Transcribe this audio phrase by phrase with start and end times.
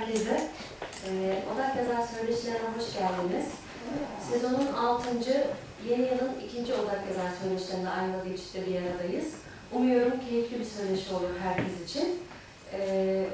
[0.00, 0.40] herkese.
[1.06, 3.46] Ee, Odak Yazar Söyleşilerine hoş geldiniz.
[4.32, 5.08] Sezonun 6.
[5.88, 9.34] yeni yılın ikinci Odak Yazar Söyleşilerinde aynı geçişte bir aradayız.
[9.72, 12.18] Umuyorum keyifli bir söyleşi olur herkes için.
[12.72, 13.24] Ee,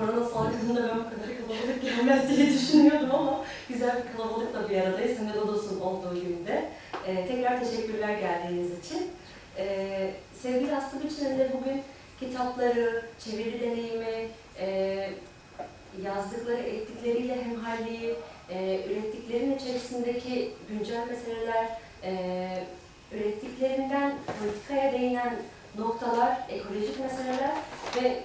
[0.00, 5.18] korona salgınında ben bu kadar kalabalık gelmez diye düşünüyordum ama güzel bir kalabalıkla bir aradayız.
[5.18, 5.40] Hem de
[5.82, 6.68] olduğu günde.
[7.06, 9.10] Ee, tekrar teşekkürler geldiğiniz için.
[9.58, 10.10] Ee,
[10.42, 11.82] sevgili Aslı Biçen'in de bugün
[12.20, 14.28] kitapları, çeviri deneyimi,
[14.60, 15.10] e,
[16.04, 18.14] yazdıkları, ettikleriyle hemhalliği,
[18.50, 22.64] e, ürettiklerinin içerisindeki güncel meseleler, e,
[23.12, 25.36] ürettiklerinden politikaya değinen
[25.78, 27.54] noktalar, ekolojik meseleler
[27.96, 28.22] ve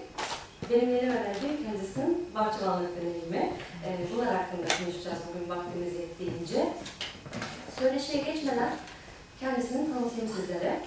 [0.70, 3.54] benim yeni öğrendiğim kendisinin bahçıvanlık deneyimi.
[3.86, 6.74] E, bunlar hakkında konuşacağız bugün vaktimiz yettiğince.
[7.80, 8.74] Söyleşiye geçmeden
[9.40, 10.80] kendisini tanıtayım sizlere.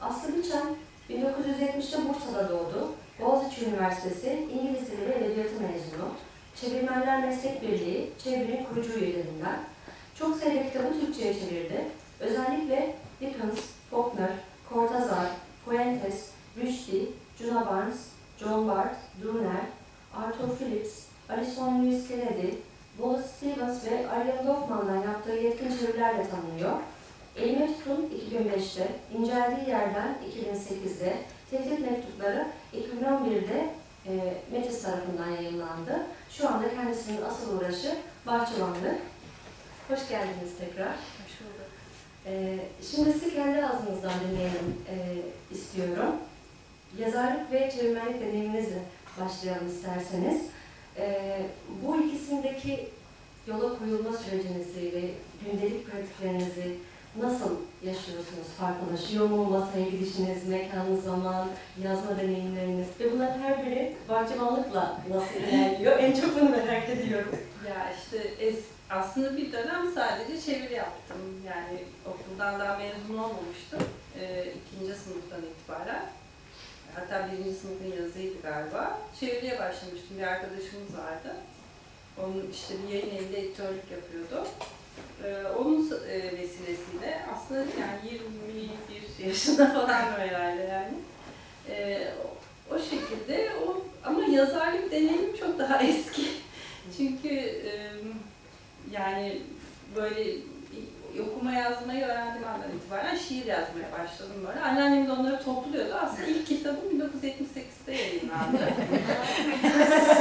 [0.00, 0.66] Aslı Biçen
[1.10, 2.92] 1970'te Bursa'da doğdu.
[3.20, 6.08] Boğaziçi Üniversitesi İngiliz Dili ve Edebiyatı mezunu.
[6.60, 9.60] Çevirmenler Meslek Birliği, çevirinin kurucu üyelerinden.
[10.18, 11.84] Çok sayıda kitabı Türkçe'ye çevirdi.
[12.20, 14.30] Özellikle Dickens, Faulkner,
[14.70, 15.26] Cortázar,
[15.64, 16.30] Fuentes,
[16.62, 17.06] Rushdie,
[17.38, 18.08] Juna Barnes,
[18.38, 19.62] John Bart, Brunner,
[20.16, 22.50] Arthur Phillips, Alison Lewis Kennedy,
[22.96, 26.78] Wallace Stevens ve Ariel Dorfman'dan yaptığı yetkin çevirilerle tanınıyor.
[27.36, 31.16] Elime Tutun 2005'te, İnceldiği Yerden 2008'de,
[31.50, 33.70] Tehdit Mektupları 2011'de
[34.06, 36.06] e, Metis tarafından yayınlandı.
[36.30, 37.96] Şu anda kendisinin asıl uğraşı
[38.26, 38.98] bahçıvanlık.
[39.88, 40.88] Hoş geldiniz tekrar.
[40.88, 41.70] Hoş bulduk.
[42.26, 42.58] E,
[42.90, 44.96] şimdi sizi kendi ağzınızdan dinleyelim e,
[45.54, 46.16] istiyorum.
[46.98, 48.82] Yazarlık ve çevirmenlik deneyiminizle
[49.20, 50.42] başlayalım isterseniz.
[50.96, 51.40] E,
[51.82, 52.88] bu ikisindeki
[53.46, 55.10] yola koyulma sürecinizi ve
[55.44, 56.76] gündelik pratiklerinizi
[57.22, 58.48] nasıl yaşıyorsunuz?
[58.58, 61.48] Farklılaşıyor mu masaya gidişiniz, mekan, zaman,
[61.84, 65.98] yazma deneyimleriniz ve bunların her biri bahçıvanlıkla nasıl ilerliyor?
[65.98, 67.36] en çok bunu merak ediyorum.
[67.68, 68.56] Ya işte es,
[68.90, 71.16] aslında bir dönem sadece çeviri yaptım.
[71.46, 73.82] Yani okuldan daha mezun olmamıştım.
[74.20, 76.02] Ee, ikinci sınıftan itibaren.
[76.94, 78.98] Hatta birinci sınıfın yazıydı galiba.
[79.20, 80.18] Çeviriye başlamıştım.
[80.18, 81.36] Bir arkadaşımız vardı.
[82.18, 84.48] Onun işte bir yayın evinde editörlük yapıyordu.
[85.24, 88.20] Ee, onun e, vesilesiyle aslında yani
[89.18, 90.94] 21 yaşında falan herhalde yani.
[91.70, 96.22] Ee, o, o şekilde o ama yazarlık deneyimim çok daha eski.
[96.96, 97.90] Çünkü e,
[98.92, 99.42] yani
[99.96, 100.36] böyle
[101.22, 104.60] okuma yazmayı öğrendiğim andan itibaren şiir yazmaya başladım böyle.
[104.60, 105.94] Anneannem de onları topluyordu.
[105.94, 108.58] Aslında ilk kitabım 1978'de yayınlandı.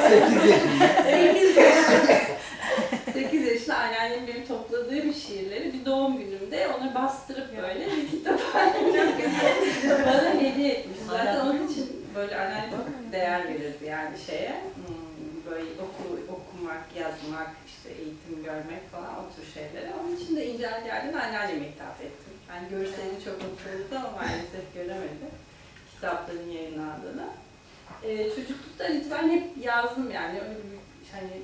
[0.09, 1.03] 8 yaşında.
[1.03, 2.36] 8 yaşında
[3.73, 9.13] anneannem benim topladığım şiirleri bir doğum günümde onu bastırıp böyle bir kitap haline
[10.05, 10.97] bana hediye etmiş.
[11.07, 14.61] Zaten onun için böyle anneannem çok değer verirdi yani şeye.
[14.75, 19.91] Hmm, böyle oku, okumak, yazmak, işte eğitim görmek falan o tür şeylere.
[20.01, 22.33] Onun için de İncel yerden anneanneme hitap ettim.
[22.49, 25.27] Yani görseydi çok mutlu ama maalesef göremedi
[25.95, 27.27] kitapların yayınlandığını.
[28.03, 30.77] Ee, çocukluktan itibaren hep yazdım yani öyle bir
[31.11, 31.41] hani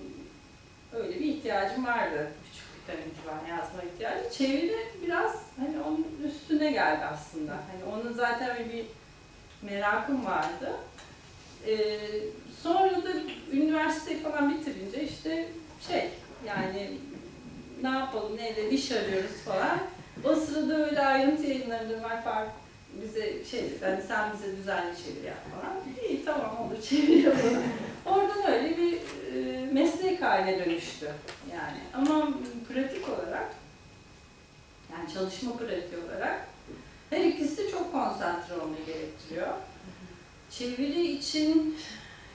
[0.95, 4.37] öyle bir ihtiyacım vardı küçüklükten itibaren yazma ihtiyacı.
[4.37, 7.51] Çeviri biraz hani onun üstüne geldi aslında.
[7.51, 8.85] Hani onun zaten öyle bir
[9.61, 10.77] merakım vardı.
[11.67, 11.99] Ee,
[12.63, 13.09] sonra da
[13.51, 15.47] üniversiteyi falan bitirince işte
[15.87, 16.09] şey
[16.47, 16.97] yani
[17.81, 19.79] ne yapalım ne edelim iş arıyoruz falan.
[20.23, 22.49] O sırada öyle ayrıntı yayınlarında var fark
[23.01, 26.07] bize şey dedi hani sen bize düzenli çeviri yap falan.
[26.09, 27.63] İyi tamam olur çeviri yapalım.
[28.05, 28.97] Oradan öyle bir
[29.73, 31.11] meslek haline dönüştü
[31.51, 31.77] yani.
[31.93, 32.29] Ama
[32.67, 33.53] pratik olarak
[34.91, 36.47] yani çalışma pratiği olarak
[37.09, 39.47] her ikisi de çok konsantre olmayı gerektiriyor.
[40.51, 41.79] Çeviri için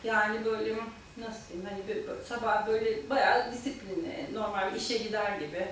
[0.04, 0.74] yani böyle
[1.18, 5.66] nasıl diyeyim hani böyle, sabah böyle bayağı disiplinli, normal bir işe gider gibi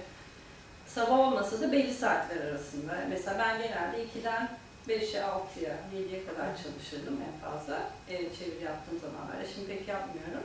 [0.86, 2.92] sabah olmasa da belli saatler arasında.
[3.08, 4.48] Mesela ben genelde 2'den
[4.88, 9.48] 5'e 6'ya, 7'ye kadar çalışırdım en fazla e, çeviri yaptığım zamanlarda.
[9.54, 10.42] Şimdi pek yapmıyorum.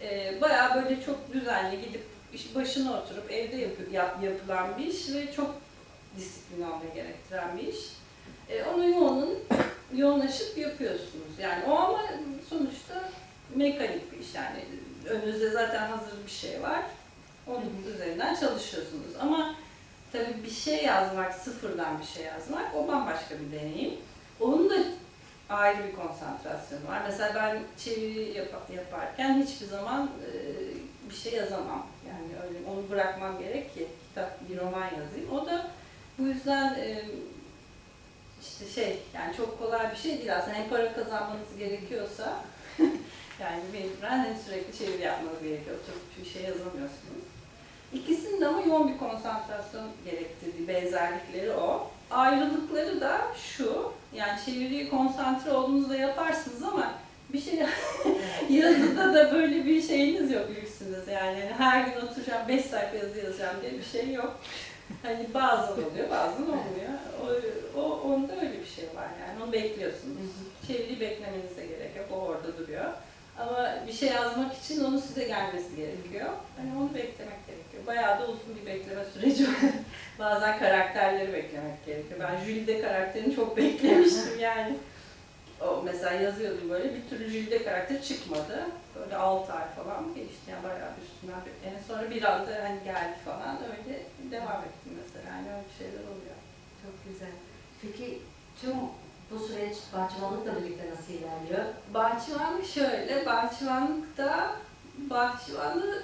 [0.00, 2.02] E, bayağı böyle çok düzenli gidip
[2.34, 5.54] iş başına oturup evde yap, yap, yapılan bir iş ve çok
[6.16, 7.78] disiplin olmayı gerektiren bir iş.
[8.48, 9.38] E, onu yoğunun,
[9.94, 11.38] yoğunlaşıp yapıyorsunuz.
[11.38, 12.02] Yani o ama
[12.50, 13.10] sonuçta
[13.54, 14.64] mekanik bir iş yani.
[15.08, 16.82] Önünüzde zaten hazır bir şey var.
[17.46, 19.16] Onun üzerinden çalışıyorsunuz.
[19.20, 19.54] Ama
[20.12, 23.94] tabii bir şey yazmak, sıfırdan bir şey yazmak o bambaşka bir deneyim.
[24.40, 24.74] Onun da
[25.48, 27.02] ayrı bir konsantrasyonu var.
[27.08, 30.30] Mesela ben çeviri yap- yaparken hiçbir zaman e,
[31.10, 31.86] bir şey yazamam.
[32.08, 35.32] Yani öyle onu bırakmam gerek ki kitap bir roman yazayım.
[35.32, 35.66] O da
[36.18, 37.04] bu yüzden e,
[38.42, 40.54] işte şey yani çok kolay bir şey değil aslında.
[40.56, 42.40] Hem para kazanmanız gerekiyorsa
[43.40, 45.76] yani mecburen hani sürekli çeviri yapmanız gerekiyor.
[45.82, 47.26] Oturup bir şey yazamıyorsunuz.
[47.92, 51.90] İkisinin de ama yoğun bir konsantrasyon gerektirdiği benzerlikleri o.
[52.10, 56.92] Ayrılıkları da şu, yani çeviriyi konsantre olduğunuzda yaparsınız ama
[57.32, 57.54] bir şey
[58.50, 61.40] yazıda da böyle bir şeyiniz yok lüksünüz yani.
[61.40, 64.40] Yani her gün oturacağım 5 sayfa yazı yazacağım diye bir şey yok.
[65.02, 66.92] Hani bazen oluyor, bazen olmuyor.
[67.76, 69.42] O, o onda öyle bir şey var yani.
[69.44, 70.30] Onu bekliyorsunuz.
[70.66, 72.06] Çeviriyi beklemenize gerek yok.
[72.12, 72.84] O orada duruyor.
[73.38, 76.28] Ama bir şey yazmak için onun size gelmesi gerekiyor.
[76.56, 77.86] Hani onu beklemek gerekiyor.
[77.86, 79.54] Bayağı da uzun bir bekleme süreci var.
[80.18, 82.20] Bazen karakterleri beklemek gerekiyor.
[82.20, 84.76] Ben Jülide karakterini çok beklemiştim yani.
[85.60, 88.66] O mesela yazıyordum böyle bir türlü Jülide karakteri çıkmadı.
[88.96, 91.40] Böyle 6 ay falan geçti yani bayağı üstünden.
[91.64, 95.36] En sonra bir anda hani geldi falan öyle devam ettim mesela.
[95.36, 96.36] Yani öyle şeyler oluyor.
[96.82, 97.30] Çok güzel.
[97.82, 98.18] Peki
[98.60, 98.74] tüm
[99.30, 101.74] bu süreç bahçıvanlıkla birlikte nasıl ilerliyor?
[101.94, 104.56] Bahçıvanlık şöyle, bahçıvanlıkta
[104.98, 106.02] bahçıvanlığı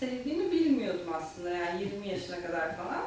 [0.00, 3.02] sevdiğimi bilmiyordum aslında yani 20 yaşına kadar falan.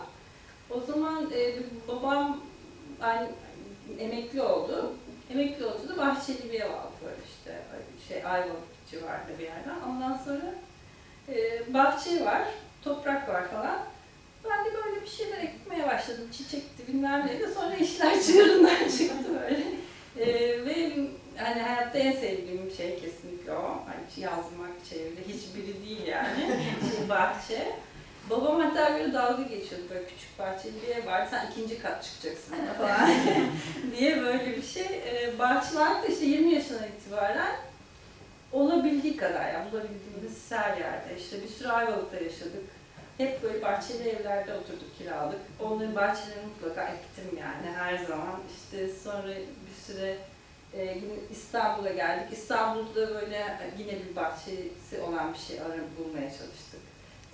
[0.70, 1.56] O zaman e,
[1.88, 2.42] babam
[3.02, 3.28] yani,
[4.00, 4.94] emekli oldu.
[5.34, 7.62] Emekli oldu da bahçeli bir ev aldı böyle işte
[8.08, 9.76] şey Ayvalık civarında bir yerden.
[9.90, 10.54] Ondan sonra
[11.30, 12.42] e, bahçe var,
[12.84, 13.80] toprak var falan.
[14.50, 16.28] Ben de böyle bir şeyler ekmeye başladım.
[16.32, 17.48] Çiçekti bilmem neydi.
[17.54, 19.64] Sonra işler çığırından çıktı böyle.
[20.20, 20.92] Ee, ve
[21.38, 23.64] hani hayatta en sevdiğim şey kesinlikle o.
[23.64, 26.40] Hani yazmak, çeviri hiçbiri değil yani.
[26.98, 27.72] şey, bahçe.
[28.30, 31.28] Babam hatta böyle dalga geçiyordu böyle küçük bahçeli bir ev var.
[31.32, 33.10] Sen ikinci kat çıkacaksın falan
[33.98, 34.86] diye böyle bir şey.
[34.86, 37.56] Ee, bahçıvanlık da işte 20 yaşından itibaren
[38.52, 41.18] olabildiği kadar yani bulabildiğimiz her yerde.
[41.20, 42.64] İşte bir sürü Ayvalık'ta yaşadık.
[43.18, 45.40] Hep böyle bahçeli evlerde oturduk kiralık.
[45.60, 48.40] Onların bahçelerini mutlaka ektim yani her zaman.
[48.58, 50.18] İşte sonra bir süre
[50.74, 52.34] e, yine İstanbul'a geldik.
[52.34, 56.80] İstanbul'da böyle yine bir bahçesi olan bir şey arayıp bulmaya çalıştık.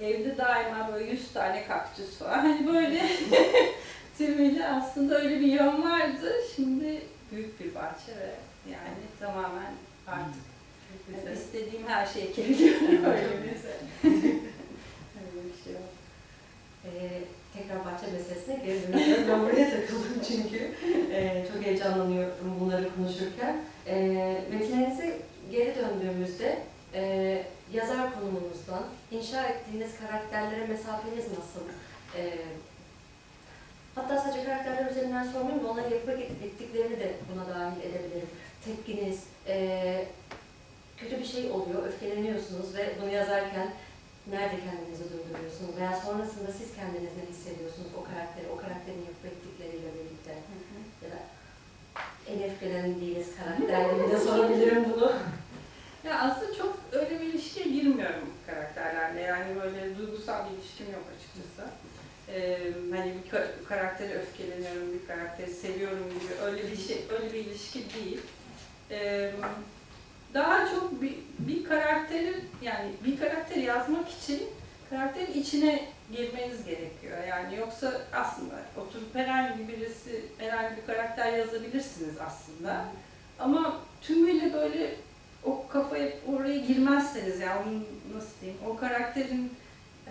[0.01, 2.39] Evde daima böyle 100 tane kaktüs falan.
[2.39, 3.01] Hani böyle
[4.17, 6.33] tümüyle aslında öyle bir yön vardı.
[6.55, 7.01] Şimdi
[7.31, 8.35] büyük bir bahçe ve
[8.71, 9.73] yani tamamen
[10.07, 10.41] artık
[11.25, 14.11] yani istediğim her şeyi ekebiliyorum öyle bir şey.
[15.21, 15.81] Öyle bir şey yok.
[16.85, 17.09] Ee,
[17.53, 19.23] tekrar bahçe meselesine geri dönüyorum.
[19.29, 20.71] Ben buraya takıldım çünkü.
[21.11, 23.61] Ee, çok heyecanlanıyorum bunları konuşurken.
[23.87, 25.17] Ee, metinlerinize
[25.51, 26.57] geri döndüğümüzde
[26.93, 27.43] e,
[27.73, 31.65] yazar konumunuzdan inşa ettiğiniz karakterlere mesafeniz nasıl?
[32.17, 32.37] Ee,
[33.95, 38.29] hatta sadece karakterler üzerinden sormayayım da onları yapmak ettiklerini de buna dahil edebilirim.
[38.65, 40.05] Tepkiniz, e,
[40.97, 43.73] kötü bir şey oluyor, öfkeleniyorsunuz ve bunu yazarken
[44.27, 49.89] nerede kendinizi durduruyorsunuz veya sonrasında siz kendiniz ne hissediyorsunuz o karakteri, o karakterin yapıp ettikleriyle
[49.95, 50.33] birlikte
[51.03, 51.19] ya da
[52.31, 55.13] en öfkelendiğiniz karakter gibi de sorabilirim bunu.
[56.05, 59.21] Ya aslında çok öyle bir ilişkiye girmiyorum karakterlerle.
[59.21, 61.69] Yani böyle duygusal bir ilişkim yok açıkçası.
[62.29, 67.37] Ee, hani bir ka- karakteri öfkeleniyorum, bir karakteri seviyorum gibi öyle bir şey, öyle bir
[67.39, 68.21] ilişki değil.
[68.91, 69.31] Ee,
[70.33, 74.43] daha çok bir, bir karakteri yani bir karakteri yazmak için
[74.89, 77.17] karakterin içine girmeniz gerekiyor.
[77.29, 82.85] Yani yoksa aslında oturup herhangi birisi, herhangi bir karakter yazabilirsiniz aslında.
[83.39, 84.95] Ama tümüyle böyle
[85.43, 87.85] o kafaya oraya girmezseniz yani onun
[88.15, 89.51] nasıl diyeyim o karakterin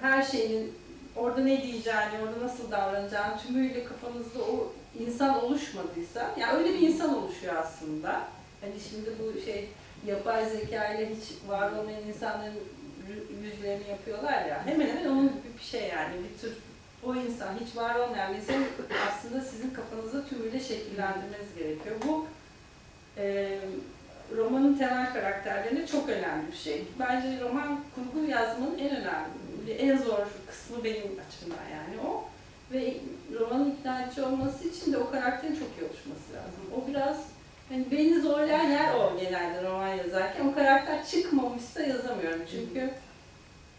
[0.00, 0.72] her şeyinin
[1.16, 7.18] orada ne diyeceğini, orada nasıl davranacağını tümüyle kafanızda o insan oluşmadıysa, yani öyle bir insan
[7.18, 8.22] oluşuyor aslında.
[8.60, 9.68] Hani şimdi bu şey
[10.06, 12.54] yapay zeka ile hiç var olmayan insanların
[13.10, 14.66] yü- yüzlerini yapıyorlar ya.
[14.66, 16.14] Hemen hemen onun gibi bir şey yani.
[16.24, 16.56] Bir tür
[17.02, 18.64] o insan, hiç var olmayan insan
[19.08, 21.96] aslında sizin kafanızda tümüyle şekillendirmeniz gerekiyor.
[22.08, 22.26] Bu
[23.18, 23.58] e,
[24.36, 26.84] romanın temel karakterlerine çok önemli bir şey.
[26.98, 30.96] Bence roman kurgu yazmanın en önemli, en zor kısmı benim
[31.28, 32.24] açımdan yani o.
[32.72, 32.94] Ve
[33.40, 36.64] romanın ikna edici olması için de o karakterin çok iyi oluşması lazım.
[36.76, 37.16] O biraz
[37.70, 40.46] hani beni zorlayan yer o genelde roman yazarken.
[40.46, 42.90] O karakter çıkmamışsa yazamıyorum çünkü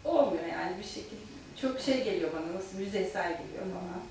[0.04, 1.22] olmuyor yani bir şekilde.
[1.60, 4.02] Çok şey geliyor bana, nasıl yüzeysel geliyor falan.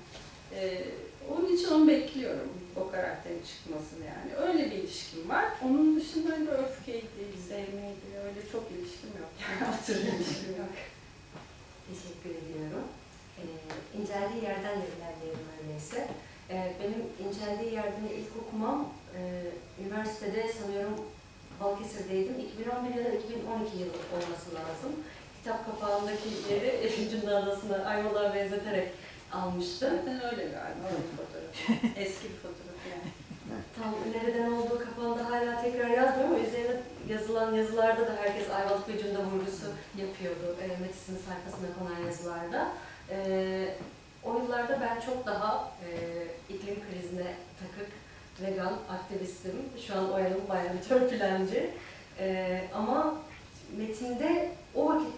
[0.54, 0.84] Ee,
[1.30, 4.48] onun için onu bekliyorum, o karakterin çıkmasını yani.
[4.48, 5.44] Öyle bir ilişkim var.
[5.64, 9.30] Onun dışında öyle öfkeydi, sevmeydi, öyle çok ilişkim yok.
[9.42, 10.74] Yani o tür ilişkim yok.
[11.88, 12.88] Teşekkür ediyorum.
[13.38, 13.42] Ee,
[14.00, 16.08] inceldiği yerden de ilerleyelim öyleyse.
[16.50, 19.20] Ee, benim inceldiği yerden ilk okumam e,
[19.82, 21.00] üniversitede sanıyorum
[21.60, 22.40] Balıkesir'deydim.
[22.40, 24.92] 2011 ya da 2012 yılı olması lazım.
[25.38, 28.88] Kitap kapağındaki yeri Cunda Adası'na Ayvalık'a benzeterek
[29.32, 29.90] almıştım.
[29.90, 31.96] Zaten öyle galiba, bir fotoğraf.
[31.96, 33.10] Eski bir fotoğraf yani.
[33.78, 39.18] Tam nereden olduğu kapağında hala tekrar yazmıyorum ama üzerine yazılan yazılarda da herkes Ayvalık gücünde
[39.18, 39.66] vurgusu
[39.98, 40.56] yapıyordu.
[40.62, 42.72] E, Metis'in sayfasına konan yazılarda.
[43.10, 43.74] E,
[44.24, 45.90] o yıllarda ben çok daha e,
[46.54, 47.92] iklim krizine takık
[48.40, 49.54] vegan aktivistim.
[49.86, 51.70] Şu an Oya'nın bayağı bir törpülendi.
[52.20, 53.14] E, ama
[53.76, 55.12] metinde o vakit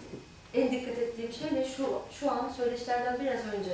[0.54, 1.64] en dikkat ettiğim şey ne?
[1.64, 3.70] Şu, şu an söyleşilerden biraz önce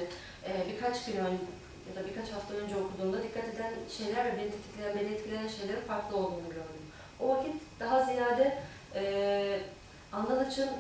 [0.47, 1.45] e, birkaç gün önce
[1.89, 5.81] ya da birkaç hafta önce okuduğumda dikkat eden şeyler ve beni tetikleyen, beni etkileyen şeylerin
[5.81, 6.85] farklı olduğunu gördüm.
[7.21, 8.59] O vakit daha ziyade
[8.95, 9.61] e,
[10.13, 10.71] Andalaç'ın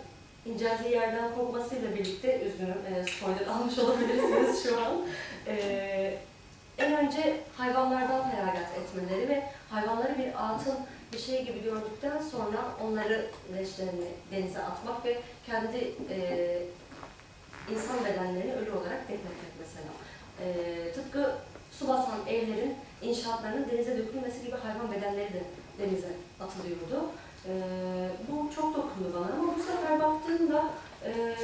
[0.47, 5.07] inceldiği yerden kopmasıyla birlikte, üzgünüm e, spoiler almış olabilirsiniz şu an,
[5.47, 6.19] e,
[6.81, 10.75] en önce hayvanlardan feragat etmeleri ve hayvanları bir atıl
[11.13, 16.19] bir şey gibi gördükten sonra onları leşlerini denize atmak ve kendi e,
[17.73, 19.91] insan bedenlerini ölü olarak defnetmek mesela.
[20.45, 21.35] E, tıpkı
[21.73, 25.43] su basan evlerin, inşaatlarının denize dökülmesi gibi hayvan bedenleri de
[25.79, 27.11] denize atılıyordu.
[27.49, 27.53] E,
[28.29, 30.65] bu çok dokundu bana ama bu sefer baktığımda
[31.05, 31.37] e,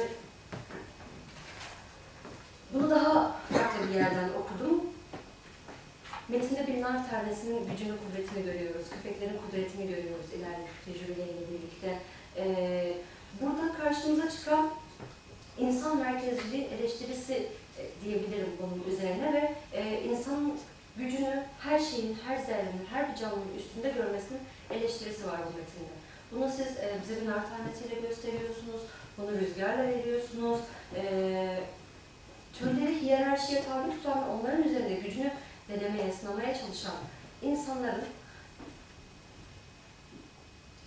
[2.73, 4.96] bunu daha farklı bir yerden okudum.
[6.29, 8.85] Metinde bir nar tanesinin gücünü, kudretini görüyoruz.
[8.89, 11.99] Köpeklerin kudretini görüyoruz ileride tecrübeleriyle birlikte.
[12.37, 12.93] Ee,
[13.41, 14.69] burada karşımıza çıkan
[15.57, 17.33] insan merkezli eleştirisi
[17.79, 20.53] e, diyebilirim bunun üzerine ve e, insan
[20.97, 24.41] gücünü her şeyin, her zerrenin, her bir canlının üstünde görmesinin
[24.71, 25.93] eleştirisi var bu metinde.
[26.31, 28.81] Bunu siz e, bize bir tanesiyle gösteriyorsunuz,
[29.17, 30.59] bunu rüzgarla veriyorsunuz.
[30.95, 31.03] E,
[32.53, 35.31] türleri hiyerarşiye tabi tutan, onların üzerinde gücünü
[35.69, 36.95] denemeye, sınamaya çalışan
[37.41, 38.05] insanların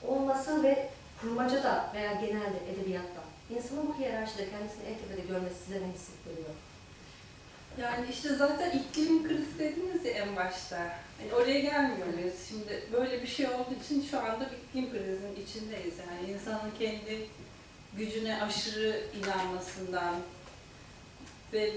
[0.07, 0.89] olması ve
[1.21, 3.21] kurmaca da veya genelde edebiyatta
[3.51, 6.55] insanın bu hiyerarşide kendisini en tepede görmesi size ne hissettiriyor?
[7.79, 10.77] Yani işte zaten iklim krizi dediniz ya en başta.
[11.21, 12.35] Yani oraya gelmiyor muyuz?
[12.49, 15.95] Şimdi böyle bir şey olduğu için şu anda bir iklim krizinin içindeyiz.
[15.99, 17.27] Yani insanın kendi
[17.97, 20.15] gücüne aşırı inanmasından
[21.53, 21.73] ve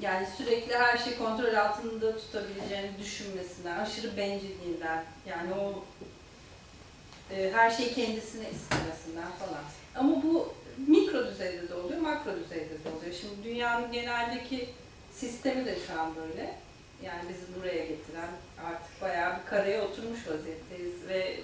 [0.00, 5.84] yani sürekli her şeyi kontrol altında tutabileceğini düşünmesinden, aşırı bencilliğinden, yani o
[7.34, 9.64] e, her şeyi kendisine istemesinden falan.
[9.94, 10.54] Ama bu
[10.86, 13.14] mikro düzeyde de oluyor, makro düzeyde de oluyor.
[13.20, 14.68] Şimdi dünyanın geneldeki
[15.12, 16.54] sistemi de şu an böyle.
[17.02, 18.28] Yani bizi buraya getiren
[18.66, 21.36] artık bayağı bir karaya oturmuş vaziyetteyiz ve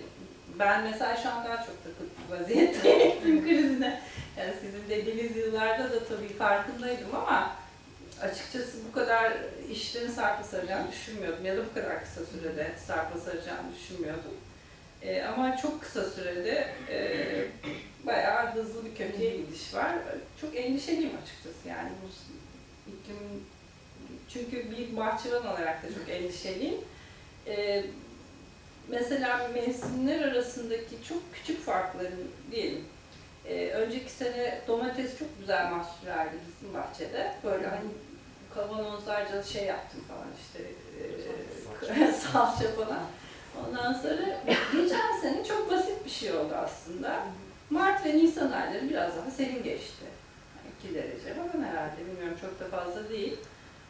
[0.58, 4.02] ben mesela şu an daha çok takıntı vaziyetteyim krizine.
[4.38, 7.56] Yani sizin dediğiniz yıllarda da tabii farkındaydım ama
[8.22, 9.32] açıkçası bu kadar
[9.70, 14.34] işlerin sarpa saracağını düşünmüyordum ya da bu kadar kısa sürede sarpa saracağını düşünmüyordum.
[15.02, 16.98] Ee, ama çok kısa sürede e,
[18.06, 19.94] bayağı hızlı bir kötüye gidiş var.
[20.40, 22.06] Çok endişeliyim açıkçası yani bu
[22.90, 23.44] iklim
[24.28, 26.80] çünkü bir bahçıvan olarak da çok endişeliyim.
[27.46, 27.84] Ee,
[28.88, 32.84] mesela mevsimler arasındaki çok küçük farkların diyelim.
[33.48, 37.34] Ee, önceki sene domates çok güzel mahsul verdi bizim bahçede.
[37.44, 37.88] Böyle hani
[38.56, 40.58] kavanozlarca şey yaptım falan işte
[42.00, 43.02] e, salça falan.
[43.64, 44.40] Ondan sonra
[44.72, 47.22] geçen sene çok basit bir şey oldu aslında.
[47.70, 50.04] Mart ve Nisan ayları biraz daha serin geçti.
[50.84, 53.36] 2 derece falan herhalde bilmiyorum çok da fazla değil.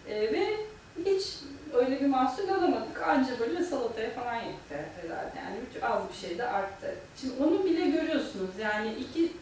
[0.09, 0.57] Ee, ve
[1.05, 1.27] hiç
[1.75, 3.03] öyle bir mahsul alamadık.
[3.09, 5.39] Anca böyle salataya falan yetti herhalde.
[5.39, 6.95] Yani hiç az bir şey de arttı.
[7.21, 8.51] Şimdi onu bile görüyorsunuz.
[8.61, 9.33] Yani iki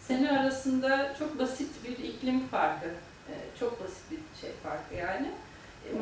[0.00, 2.86] sene arasında çok basit bir iklim farkı.
[3.30, 5.30] Ee, çok basit bir şey farkı yani.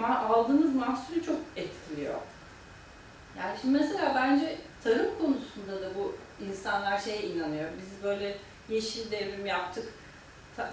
[0.00, 2.14] E, aldığınız mahsulü çok etkiliyor.
[3.38, 6.16] Yani şimdi mesela bence tarım konusunda da bu
[6.50, 7.70] insanlar şeye inanıyor.
[7.78, 8.36] Biz böyle
[8.68, 9.84] yeşil devrim yaptık.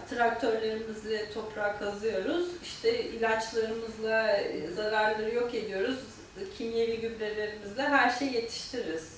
[0.10, 2.48] Traktörlerimizle toprağı kazıyoruz.
[2.64, 6.00] İşte ilaçlarımızla e, zararları yok ediyoruz.
[6.58, 9.18] Kimyevi gübrelerimizle her şeyi yetiştiririz.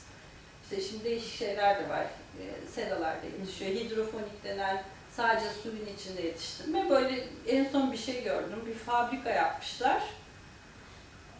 [0.64, 2.06] İşte şimdi değişik şeyler de var.
[2.40, 3.72] E, Seralarda yetişiyor.
[3.72, 4.84] Hidrofonik denen
[5.18, 6.90] sadece suyun içinde yetiştirme.
[6.90, 8.64] Böyle en son bir şey gördüm.
[8.68, 10.04] Bir fabrika yapmışlar.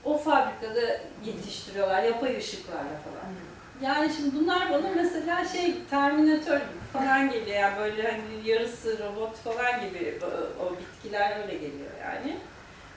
[0.04, 3.34] O fabrikada yetiştiriyorlar yapay ışıklarla falan.
[3.82, 6.60] Yani şimdi bunlar bana mesela şey Terminator
[6.94, 10.20] falan geliyor yani böyle hani yarısı robot falan gibi
[10.62, 12.38] o bitkiler öyle geliyor yani.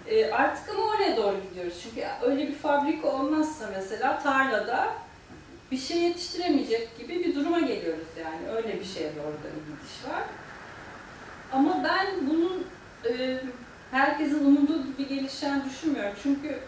[0.07, 4.89] E, artık ama oraya doğru gidiyoruz çünkü öyle bir fabrika olmazsa mesela tarlada
[5.71, 10.13] bir şey yetiştiremeyecek gibi bir duruma geliyoruz yani öyle bir şeye doğru da bir gidiş
[10.13, 10.23] var.
[11.53, 12.67] Ama ben bunun
[13.09, 13.41] e,
[13.91, 16.59] herkesin umduğu gibi gelişeceğini düşünmüyorum çünkü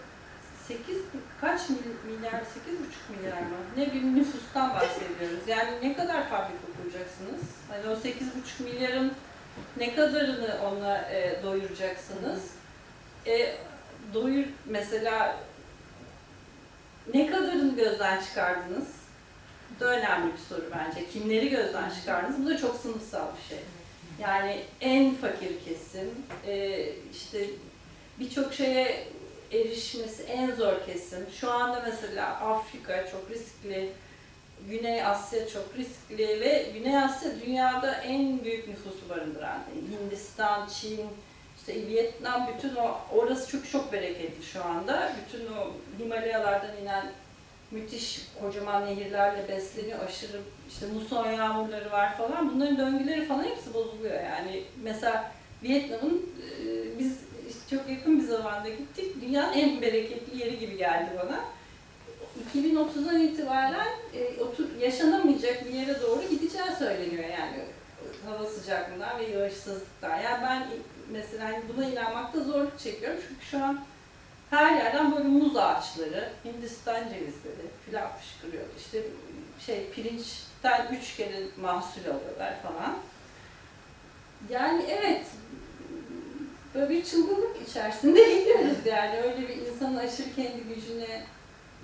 [0.68, 0.96] 8
[1.40, 2.42] kaç mil- milyar, 8,5
[3.16, 3.56] milyar mı?
[3.76, 5.48] Ne bir nüfustan bahsediyoruz.
[5.48, 7.40] Yani ne kadar fabrika kuracaksınız?
[7.68, 9.12] Hani o 8,5 milyarın
[9.76, 12.40] ne kadarını ona e, doyuracaksınız?
[13.26, 13.56] E,
[14.14, 15.36] doyur mesela
[17.14, 18.86] ne kadarını gözden çıkardınız?
[19.76, 21.08] Bu da önemli bir soru bence.
[21.08, 22.44] Kimleri gözden çıkardınız?
[22.44, 23.58] Bu da çok sınıfsal bir şey.
[24.20, 26.10] Yani en fakir kesim,
[26.46, 27.46] e, işte
[28.20, 29.04] birçok şeye
[29.52, 31.26] erişmesi en zor kesim.
[31.40, 33.92] Şu anda mesela Afrika çok riskli,
[34.68, 39.62] Güney Asya çok riskli ve Güney Asya dünyada en büyük nüfusu barındıran.
[39.90, 41.06] Hindistan, Çin,
[41.58, 45.12] işte Vietnam bütün o orası çok çok bereketli şu anda.
[45.26, 47.12] Bütün o Himalayalardan inen
[47.70, 49.98] müthiş kocaman nehirlerle besleniyor.
[50.08, 52.54] Aşırı işte muson yağmurları var falan.
[52.54, 54.22] Bunların döngüleri falan hepsi bozuluyor.
[54.22, 55.32] Yani mesela
[55.62, 56.30] Vietnam'ın
[56.98, 57.18] biz
[57.70, 59.20] çok yakın bir zamanda gittik.
[59.22, 61.44] Dünyanın en bereketli yeri gibi geldi bana.
[62.54, 67.64] 2030'dan itibaren e, otur, yaşanamayacak bir yere doğru gideceği söyleniyor yani
[68.26, 70.16] hava sıcaklığından ve yağışsızlıktan.
[70.16, 70.66] Yani ben
[71.10, 73.80] mesela hani buna inanmakta zorluk çekiyorum çünkü şu an
[74.50, 78.64] her yerden böyle muz ağaçları, Hindistan cevizleri filan fışkırıyor.
[78.78, 79.02] İşte
[79.66, 82.96] şey pirinçten üç kere mahsul alıyorlar falan.
[84.50, 85.26] Yani evet
[86.74, 89.16] böyle bir çılgınlık içerisinde gidiyoruz yani.
[89.16, 91.22] Öyle bir insanın aşırı kendi gücüne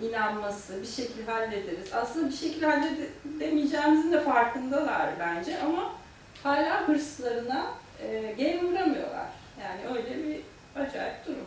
[0.02, 1.92] inanması, bir şekilde hallederiz.
[1.92, 5.92] Aslında bir şekilde halledemeyeceğimizin de farkındalar bence ama
[6.42, 7.66] hala hırslarına
[8.02, 9.28] e, gel vuramıyorlar.
[9.62, 10.40] Yani öyle bir
[10.80, 11.47] acayip durum.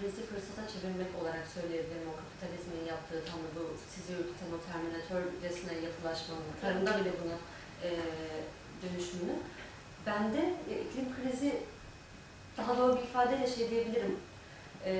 [0.00, 3.62] Krizi fırsata çevirmek olarak söyleyebilirim o kapitalizmin yaptığı tam bu
[3.94, 7.36] sizi ürküten o terminatörcesine yatılaşmanın, tarımda bile buna
[7.86, 7.88] e,
[8.82, 9.36] dönüşümünü.
[10.06, 11.52] Ben de e, iklim krizi
[12.56, 14.16] daha doğru bir ifadeyle şey diyebilirim.
[14.84, 14.94] E,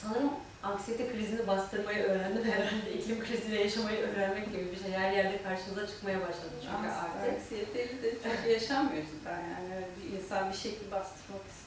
[0.00, 0.30] sanırım
[0.62, 2.92] anksiyete krizini bastırmayı öğrendim herhalde.
[2.98, 4.92] İklim kriziyle yaşamayı öğrenmek gibi bir şey.
[4.92, 7.34] Her yerde karşımıza çıkmaya başladı çünkü artık.
[7.34, 9.84] Anksiyeteli de çok yaşanmıyor cidden yani.
[9.96, 11.63] Bir insan bir şekilde bastırmak istiyor.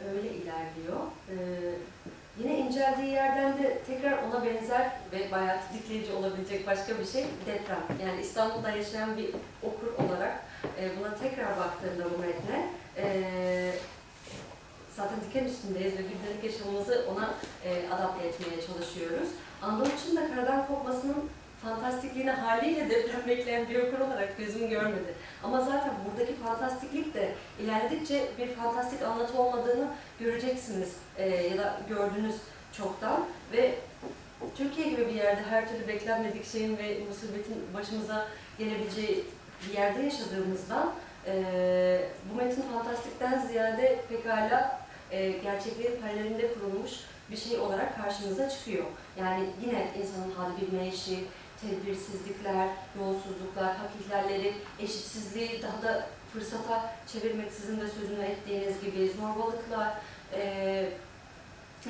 [0.00, 1.00] Öyle ilerliyor.
[1.30, 1.34] Ee,
[2.38, 7.82] yine inceldiği yerden de tekrar ona benzer ve bayağı tetikleyici olabilecek başka bir şey deprem.
[8.06, 9.30] Yani İstanbul'da yaşayan bir
[9.62, 10.44] okur olarak
[10.80, 13.72] e, buna tekrar baktığımda bu metne e,
[14.96, 19.28] zaten diken üstündeyiz ve gündelik yaşamımızı ona e, adapte etmeye çalışıyoruz.
[19.62, 21.30] Anadolu için de karadan kopmasının
[21.64, 25.14] fantastikliğine haliyle deprem bekleyen bir okur olarak gözüm görmedi.
[25.42, 29.86] Ama zaten buradaki fantastiklik de ilerledikçe bir fantastik anlatı olmadığını
[30.20, 32.34] göreceksiniz e, ya da gördünüz
[32.72, 33.74] çoktan ve
[34.56, 38.26] Türkiye gibi bir yerde her türlü beklenmedik şeyin ve musibetin başımıza
[38.58, 39.24] gelebileceği
[39.68, 40.92] bir yerde yaşadığımızdan
[41.26, 41.34] e,
[42.32, 46.90] bu metin fantastikten ziyade pekala e, gerçekliğin paralelinde kurulmuş
[47.30, 48.84] bir şey olarak karşımıza çıkıyor.
[49.20, 51.24] Yani yine insanın hali bilmeyişi,
[51.64, 59.94] tedbirsizlikler, yolsuzluklar, hak ihlalleri, eşitsizliği daha da fırsata çevirmek sizin de sözünü ettiğiniz gibi zorbalıklar,
[60.32, 60.92] eee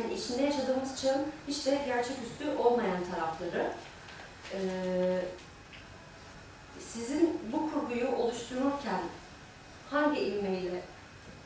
[0.01, 3.73] yani içinde yaşadığımız çağın hiç de gerçeküstü olmayan tarafları.
[4.55, 5.25] Eee
[6.93, 9.01] sizin bu kurguyu oluştururken
[9.91, 10.81] hangi ilmeğiyle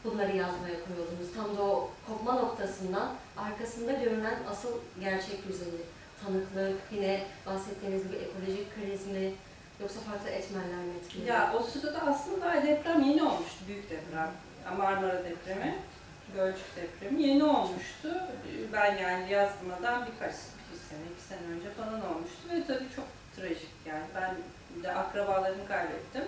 [0.05, 1.35] bunları yazmaya koyuldunuz?
[1.37, 4.69] Tam da o kopma noktasından arkasında görünen asıl
[5.01, 5.83] gerçek yüzeyi,
[6.25, 9.33] tanıklık, yine bahsettiğiniz gibi ekolojik kriz mi,
[9.81, 11.35] yoksa farklı etmenler mi etkiliyor?
[11.35, 14.31] Ya o sırada aslında deprem yeni olmuştu, büyük deprem.
[14.79, 15.79] Marmara depremi,
[16.35, 18.23] Gölcük depremi yeni olmuştu.
[18.73, 20.35] Ben yani yazmadan birkaç
[20.73, 23.05] bir sene, iki sene önce falan olmuştu ve tabii çok
[23.37, 24.05] trajik yani.
[24.15, 24.35] Ben
[24.83, 26.25] de akrabalarımı kaybettim.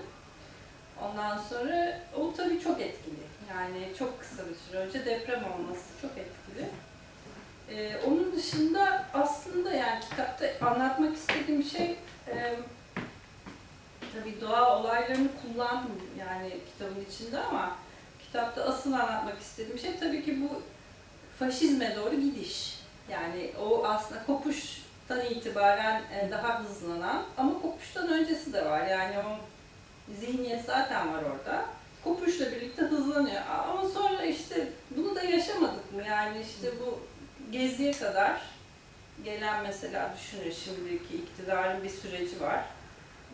[1.02, 3.14] Ondan sonra o tabii çok etkili.
[3.50, 6.68] Yani çok kısa bir süre önce deprem olması çok etkili.
[7.70, 11.96] Ee, onun dışında aslında yani kitapta anlatmak istediğim şey
[12.28, 12.56] e,
[14.14, 17.76] tabii doğa olaylarını kullandım yani kitabın içinde ama
[18.26, 20.62] kitapta asıl anlatmak istediğim şey tabii ki bu
[21.38, 22.80] faşizme doğru gidiş.
[23.10, 28.86] Yani o aslında kopuştan itibaren e, daha hızlanan ama kopuştan öncesi de var.
[28.86, 29.38] Yani o
[30.20, 31.64] zihniyet zaten var orada.
[32.04, 33.42] Kopuşla birlikte hızlanıyor.
[33.68, 36.02] Ama sonra işte bunu da yaşamadık mı?
[36.06, 37.00] Yani işte bu
[37.52, 38.40] geziye kadar
[39.24, 42.64] gelen mesela düşünün şimdiki iktidarın bir süreci var.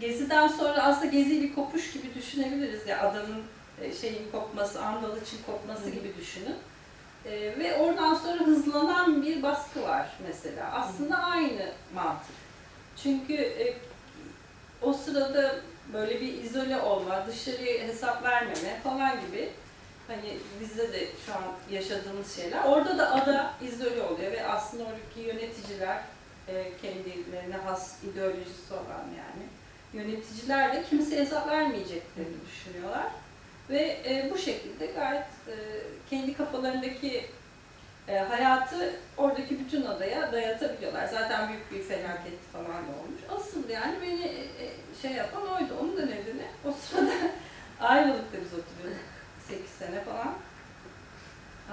[0.00, 3.42] Geziden sonra aslında gezi bir kopuş gibi düşünebiliriz ya adamın
[3.82, 6.56] e, şeyin kopması, Andaliç'in kopması gibi düşünün.
[7.24, 10.72] E, ve oradan sonra hızlanan bir baskı var mesela.
[10.72, 12.36] Aslında aynı mantık.
[13.02, 13.74] Çünkü e,
[14.82, 15.56] o sırada
[15.92, 19.50] böyle bir izole olma, dışarıya hesap vermeme falan gibi
[20.08, 22.64] hani bizde de şu an yaşadığımız şeyler.
[22.64, 26.02] Orada da ada izole oluyor ve aslında oradaki yöneticiler
[26.48, 29.46] e, kendilerine has ideolojisi olan yani
[29.92, 33.06] yöneticiler de kimseye hesap vermeyeceklerini düşünüyorlar.
[33.70, 35.54] Ve e, bu şekilde gayet e,
[36.10, 37.26] kendi kafalarındaki
[38.08, 41.06] e, hayatı oradaki bütün adaya dayatabiliyorlar.
[41.06, 43.22] Zaten büyük bir felaket falan da olmuş.
[43.36, 44.70] Asıl yani beni e, e,
[45.02, 45.76] şey yapan oydu.
[45.80, 47.12] Onun da nedeni o sırada
[47.80, 49.05] Ayvalık'ta biz oturuyorduk.
[49.48, 50.34] 8 sene falan.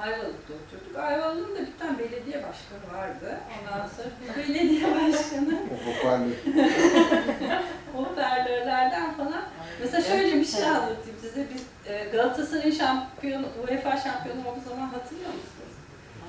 [0.01, 0.97] Ayvalık'ta oturduk.
[0.99, 3.37] Ayvalık'ın da bir tane belediye başkanı vardı.
[3.59, 6.35] Ondan sonra bu belediye başkanı O hoparlör.
[7.93, 9.43] hoparlörlerden falan.
[9.81, 11.47] Mesela şöyle bir şey anlatayım size.
[11.53, 15.73] Biz e, Galatasaray'ın şampiyon, UEFA şampiyonu olduğu zaman hatırlıyor musunuz?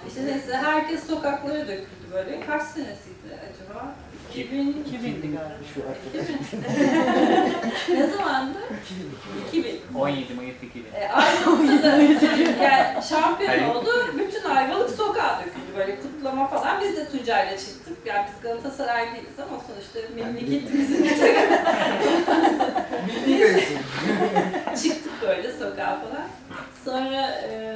[0.09, 2.41] İşte neyse herkes sokaklara döküldü böyle.
[2.47, 3.95] Kaç senesiydi acaba?
[4.37, 5.55] 2000, 2000'di galiba.
[5.75, 5.81] Şu
[7.95, 8.59] ne zamandı?
[9.49, 9.81] 2000.
[9.95, 10.85] 17 Mayıs 2000.
[10.95, 11.97] E, Ayvalık'ta da
[12.65, 13.67] yani şampiyon Hayır.
[13.75, 13.91] oldu.
[14.19, 16.81] Bütün Ayvalık sokağa döküldü böyle kutlama falan.
[16.81, 17.97] Biz de Tuncay'la çıktık.
[18.07, 21.55] Yani biz Galatasaray değiliz ama sonuçta memleketimizin bir takım
[24.83, 26.27] çıktık böyle sokağa falan.
[26.85, 27.75] Sonra e,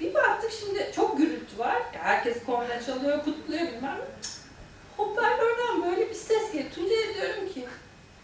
[0.00, 1.82] bir baktık şimdi çok gürültü var.
[1.92, 4.33] Herkes korna çalıyor, kutluyor bilmem ne.
[4.96, 6.70] Hoparlörden böyle bir ses geliyor.
[6.74, 7.64] Tuncay'a diyorum ki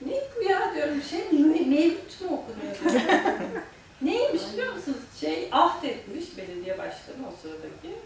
[0.07, 3.03] ne bu ya diyorum şey me- mevlüt mü okunuyor.
[4.03, 4.99] Neymiş biliyor musunuz?
[5.21, 7.99] Şey ahd etmiş belediye başkanı o sıradaki.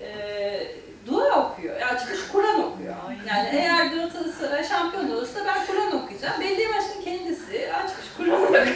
[0.00, 0.66] Ee,
[1.06, 1.80] dua okuyor.
[1.80, 2.94] Yani çıkış Kur'an okuyor.
[3.28, 6.40] Yani eğer Galatasaray şampiyon olursa ben Kur'an okuyacağım.
[6.40, 8.66] Belediye başkanı kendisi açmış Kur'an okuyor.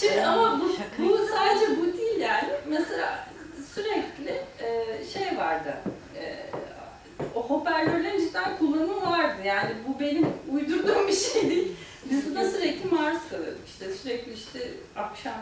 [0.00, 2.48] Şimdi ama bu, bu sadece bu değil yani.
[2.68, 3.26] Mesela
[3.74, 5.74] sürekli e, şey vardı.
[6.16, 6.36] E,
[7.34, 9.36] o hoparlörlerin cidden kullanımı vardı.
[9.44, 11.72] Yani bu benim uydurduğum bir şey değil.
[12.10, 13.94] Biz buna sürekli maruz kalıyorduk işte.
[13.94, 14.58] Sürekli işte
[14.96, 15.34] akşam,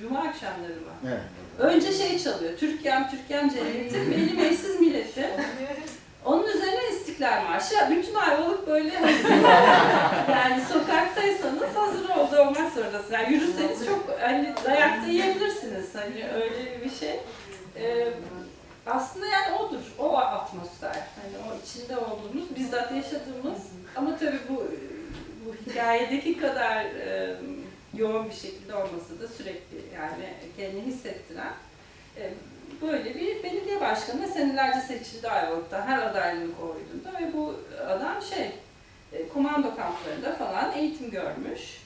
[0.00, 1.08] cuma akşamları mı?
[1.08, 1.20] Evet.
[1.58, 2.52] Önce şey çalıyor.
[2.58, 5.24] Türkiye'm, Türkiye'm cennetim, benim eşsiz milletim.
[6.24, 7.74] Onun üzerine İstiklal Marşı.
[7.90, 9.30] Bütün Ayvalık böyle hazır.
[10.30, 13.12] yani sokaktaysanız hazır oldu olmak zorundasınız.
[13.12, 15.86] Yani yürüseniz çok hani dayakta yiyebilirsiniz.
[15.94, 17.20] Hani öyle bir şey.
[17.76, 18.12] Ee,
[18.86, 19.94] aslında yani odur.
[19.98, 20.90] O atmosfer.
[20.94, 23.62] Hani o içinde olduğumuz, bizzat yaşadığımız
[23.96, 24.64] ama tabii bu
[25.46, 27.36] bu hikayedeki kadar e,
[27.94, 31.52] yoğun bir şekilde olması da sürekli yani kendini hissettiren
[32.16, 32.32] e,
[32.82, 37.54] böyle bir belediye başkanı senelerce seçildi Ayvalık'ta her adaylığını koyduğunda ve bu
[37.88, 38.50] adam şey
[39.12, 41.85] e, komando kamplarında falan eğitim görmüş.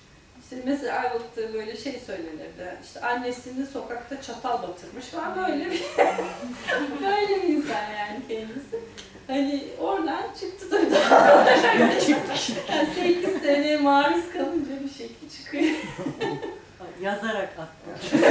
[0.51, 2.79] İşte mesela Ayvalık'ta böyle şey söylenirdi.
[2.85, 5.83] İşte annesini sokakta çatal batırmış falan böyle bir
[7.05, 8.81] böyle bir insan yani kendisi.
[9.27, 10.79] Hani oradan çıktı da
[11.79, 12.03] yani
[12.95, 15.75] 8 sene maruz kalınca bir şekil çıkıyor.
[17.03, 18.17] Yazarak attı.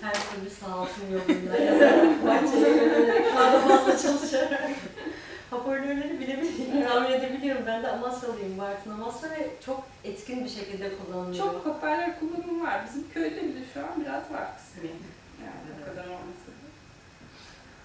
[0.00, 4.70] Her türlü sağ olsun yolunda yazarak, bahçeye yönelerek, daha fazla çalışarak.
[5.50, 7.55] Hoparlörleri bilebiliyorum, tahmin edebiliyorum.
[7.66, 11.44] Ben de Amasyalıyım, Bartın Amasya ve çok etkin bir şekilde kullanılıyor.
[11.44, 12.80] Çok hoparlör kullanımı var.
[12.88, 14.90] Bizim köyde bile şu an biraz var kısmi.
[15.44, 16.46] Yani o kadar olması.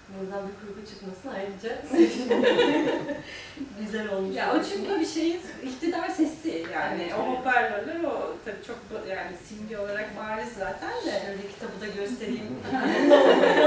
[0.08, 1.82] Buradan bir kurgu çıkmasın ayrıca.
[3.80, 4.36] Güzel olmuş.
[4.36, 7.38] Ya o çünkü bir şeyin iktidar sesi yani Evet, o evet.
[7.38, 11.22] hoparlörler o tabii çok yani simge olarak bariz zaten de.
[11.26, 12.56] Şöyle kitabı da göstereyim.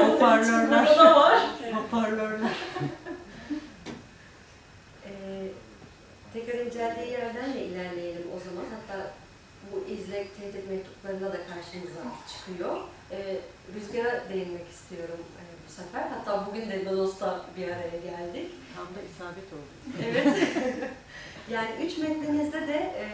[0.11, 0.85] Hoparlörler.
[1.73, 2.51] Hoparlörler.
[5.05, 5.47] Ee,
[6.35, 8.65] tekrar inceldiği yerden de ilerleyelim o zaman.
[8.75, 9.11] Hatta
[9.71, 12.81] bu izlek tehdit mektuplarında da karşımıza çıkıyor.
[13.11, 13.37] Ee,
[13.75, 16.07] rüzgara değinmek istiyorum e, bu sefer.
[16.09, 18.51] Hatta bugün de Lodos'ta bir araya geldik.
[18.75, 19.71] Tam da isabet oldu.
[20.05, 20.47] Evet.
[21.49, 23.05] yani üç metninizde de e,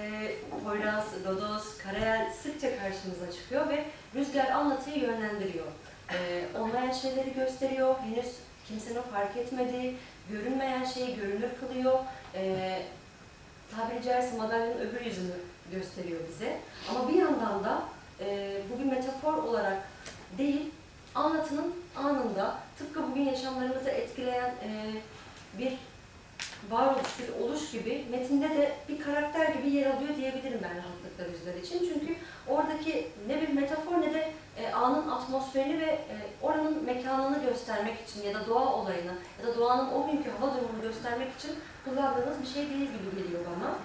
[0.64, 5.68] Poyraz, Lodos, Karayel sıkça karşımıza çıkıyor ve Rüzgar anlatıyı yönlendiriyor.
[6.14, 8.36] E, olmayan şeyleri gösteriyor, henüz
[8.68, 9.96] kimsenin fark etmediği,
[10.30, 12.00] görünmeyen şeyi görünür kılıyor.
[12.36, 12.82] E,
[13.76, 15.34] tabiri caizse madalyonun öbür yüzünü
[15.72, 16.58] gösteriyor bize.
[16.90, 17.84] Ama bir yandan da
[18.20, 19.78] e, bu bir metafor olarak
[20.38, 20.72] değil,
[21.16, 24.94] anlatının anında tıpkı bugün yaşamlarımızı etkileyen e,
[25.58, 25.74] bir
[26.70, 31.62] varoluş, bir oluş gibi metinde de bir karakter gibi yer alıyor diyebilirim ben rahatlıkla Rüzgar
[31.62, 31.94] için.
[31.94, 32.16] Çünkü
[32.48, 38.24] oradaki ne bir metafor ne de e, anın atmosferini ve e, oranın mekanını göstermek için
[38.24, 41.52] ya da doğa olayını ya da doğanın o günkü hava durumunu göstermek için
[41.86, 43.76] kullandığınız bir şey değil gibi geliyor bana.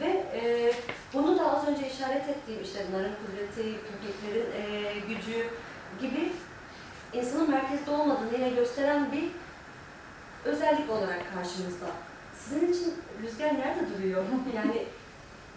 [0.00, 0.72] Ve e,
[1.14, 5.46] bunu da az önce işaret ettiğim işte narın kudreti, köpeklerin e, gücü
[6.00, 6.32] gibi
[7.12, 9.30] insanın merkezde olmadığını yine gösteren bir
[10.44, 11.86] özellik olarak karşımızda.
[12.34, 14.24] Sizin için rüzgar nerede duruyor?
[14.56, 14.86] Yani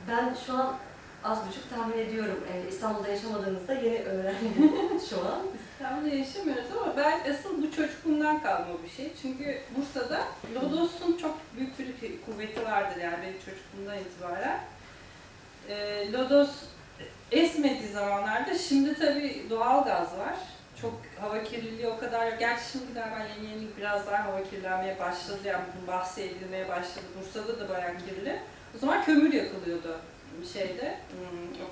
[0.07, 0.75] ben şu an
[1.23, 2.43] az buçuk tahmin ediyorum.
[2.53, 4.71] Ee, İstanbul'da yaşamadığınızda yeni öğrendim
[5.09, 5.41] şu an.
[5.73, 9.11] İstanbul'da yaşamıyoruz ama ben asıl bu çocukluğumdan kalma bir şey.
[9.21, 10.21] Çünkü Bursa'da
[10.55, 14.59] Lodos'un çok büyük bir kuvveti vardır yani benim çocukluğumdan itibaren.
[15.69, 16.49] Ee, Lodos
[17.31, 20.35] esmediği zamanlarda şimdi tabii doğal gaz var.
[20.81, 22.39] çok hava kirliliği o kadar yok.
[22.39, 25.39] Gerçi şimdi galiba yeni yeni biraz daha hava kirlenmeye başladı.
[25.45, 27.05] Yani bahsedilmeye başladı.
[27.19, 28.39] Bursa'da da bayağı kirli.
[28.75, 29.99] O zaman kömür yakılıyordu
[30.53, 31.65] şeyde, hmm,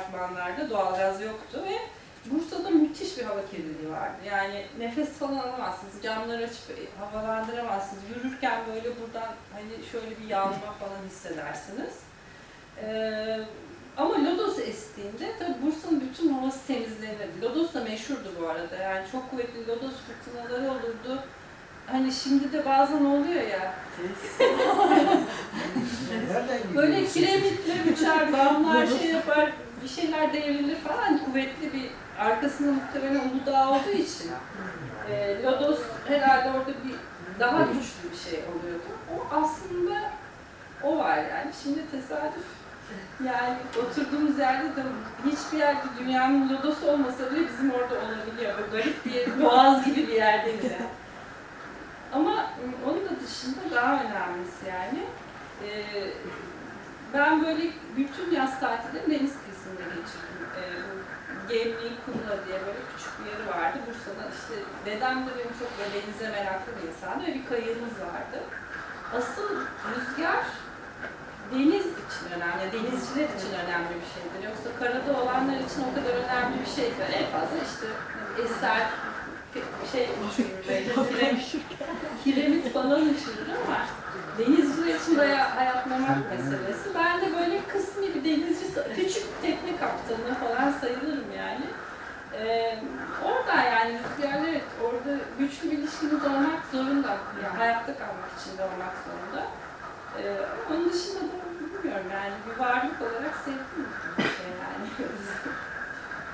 [0.00, 1.78] apartmanlarda doğalgaz yoktu ve
[2.30, 4.16] Bursa'da müthiş bir hava kirliliği vardı.
[4.26, 8.02] Yani nefes falan alamazsınız, camları açıp havalandıramazsınız.
[8.16, 11.94] Yürürken böyle buradan hani şöyle bir yanma falan hissedersiniz.
[12.82, 13.40] Ee,
[13.96, 17.42] ama Lodos estiğinde tabii Bursa'nın bütün havası temizlenirdi.
[17.42, 18.76] Lodos da meşhurdu bu arada.
[18.76, 21.22] Yani çok kuvvetli Lodos fırtınaları olurdu.
[21.92, 23.74] Hani şimdi de bazen oluyor ya.
[26.76, 31.18] Böyle kiremitler uçar, damlar şey yapar, bir şeyler devrilir falan.
[31.18, 34.30] Kuvvetli bir arkasında muhtemelen Uludağ olduğu için.
[35.10, 36.94] E, Lodos herhalde orada bir
[37.40, 38.86] daha güçlü bir şey oluyordu.
[39.14, 40.10] O aslında
[40.82, 41.50] o var yani.
[41.62, 42.44] Şimdi tesadüf.
[43.26, 44.82] Yani oturduğumuz yerde de
[45.26, 48.54] hiçbir yerde dünyanın lodosu olmasa bile bizim orada olabiliyor.
[48.58, 50.86] Böyle garip bir boğaz gibi bir yerdeyiz yani.
[52.12, 52.50] Ama
[52.86, 55.02] onun da dışında daha önemlisi yani.
[55.66, 55.70] e,
[57.14, 57.62] ben böyle
[57.96, 60.38] bütün yaz tatillerini deniz kıyısında geçirdim.
[60.60, 60.62] E,
[61.48, 63.78] Gemli, Kumla diye böyle küçük bir yeri vardı.
[63.86, 64.54] Bursa'da işte
[64.86, 68.38] dedem de benim çok böyle denize meraklı bir insandı ve bir kayığımız vardı.
[69.18, 69.48] Asıl
[69.90, 70.44] rüzgar
[71.52, 74.40] deniz için önemli, denizciler için önemli bir şeydir.
[74.48, 77.12] Yoksa karada olanlar için o kadar önemli bir şey değil.
[77.20, 77.86] En fazla işte
[78.44, 78.82] eser,
[79.92, 80.08] şey
[81.20, 81.60] belki,
[82.24, 83.78] kiremit, falan uçurur ama
[84.38, 86.94] denizciler için bayağı hayat memat meselesi.
[86.94, 88.66] Ben de böyle kısmi bir denizci,
[88.96, 91.64] küçük tekne kaptanı falan sayılırım yani.
[92.34, 92.78] Ee,
[93.24, 97.16] orada yani rüzgarlar evet, orada güçlü bir ilişkimiz olmak zorunda.
[97.42, 99.46] Yani hayatta kalmak için de olmak zorunda.
[100.18, 100.36] Ee,
[100.70, 103.86] onun dışında da bilmiyorum yani bir varlık olarak sevdim
[104.18, 105.10] bir şey yani.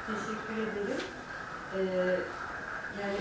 [0.07, 1.05] Teşekkür ederim.
[1.77, 1.81] Ee,
[3.01, 3.21] yani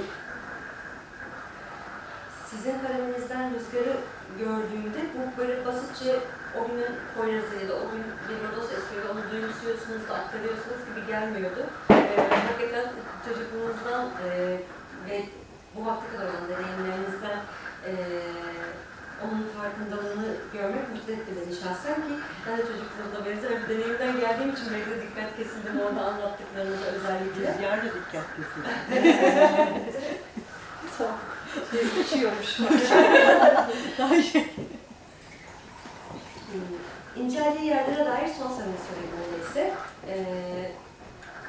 [2.49, 3.97] sizin kaleminizden rüzgarı
[4.39, 6.19] gördüğümde bu böyle basitçe
[6.59, 10.81] o günün Poyraz'ı ya da o gün bir lodos esiyor ve onu duyumsuyorsunuz da aktarıyorsunuz
[10.87, 11.63] gibi gelmiyordu.
[11.91, 12.93] Ee, hakikaten
[13.25, 14.57] çocukluğunuzdan e,
[15.09, 15.25] ve
[15.75, 17.39] bu vakte kadar olan deneyimlerinizden
[17.85, 17.91] e,
[19.25, 22.13] onun farkındalığını görmek mutlu etti beni şahsen ki
[22.47, 27.41] ben de çocukluğumda benzer bir deneyimden geldiğim için belki de dikkat kesildim orada anlattıklarınıza özellikle.
[27.53, 28.69] Rüzgar da dikkat kesildi.
[30.97, 31.11] Çok
[31.71, 32.59] şey uçuyormuş.
[36.51, 39.73] Hmm, İnceldiği yerlere dair son sorunu sorayım öyleyse.
[40.07, 40.71] Ee,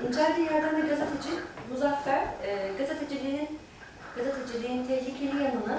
[0.07, 1.31] inceldiği yerden de gazeteci
[1.71, 3.59] Muzaffer, e, gazeteciliğin,
[4.17, 5.79] gazeteciliğin tehlikeli yanını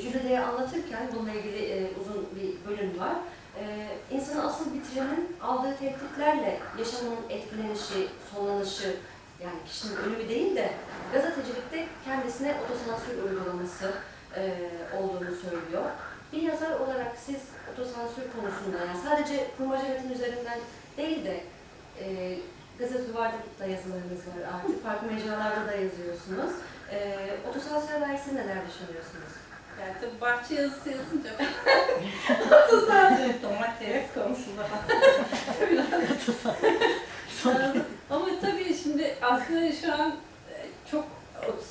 [0.00, 3.14] jürideye anlatırken bununla ilgili e, uzun bir bölüm var.
[3.60, 8.96] E, insanın asıl bitirenin aldığı tehditlerle yaşamının etkilenişi, sonlanışı,
[9.42, 10.70] yani kişinin ölümü değil de
[11.12, 13.92] gazetecilikte kendisine otosansür uygulaması
[14.36, 15.84] e, olduğunu söylüyor.
[16.32, 17.36] Bir yazar olarak siz
[17.72, 20.58] otosansür konusunda yani sadece kurmaca metin üzerinden
[20.96, 21.40] değil de
[22.00, 22.38] e,
[22.78, 26.52] gazete duvarda da yazılarınız var artık, farklı mecralarda da yazıyorsunuz.
[26.92, 27.18] E,
[27.50, 29.33] otosansüre dair siz neler düşünüyorsunuz?
[29.80, 31.30] Yani tabii bahçe yazısı yazınca
[32.94, 34.62] tane domates konusunda
[38.10, 40.10] Ama tabii şimdi aslında şu an
[40.50, 40.54] e,
[40.90, 41.04] çok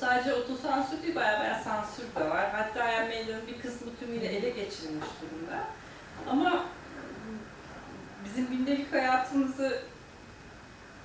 [0.00, 2.50] sadece otosansür değil bayağı bayağı sansür de var.
[2.50, 5.64] Hatta yani medyanın bir kısmı tümüyle ele geçirilmiş durumda.
[6.30, 6.64] Ama
[8.24, 9.82] bizim gündelik hayatımızı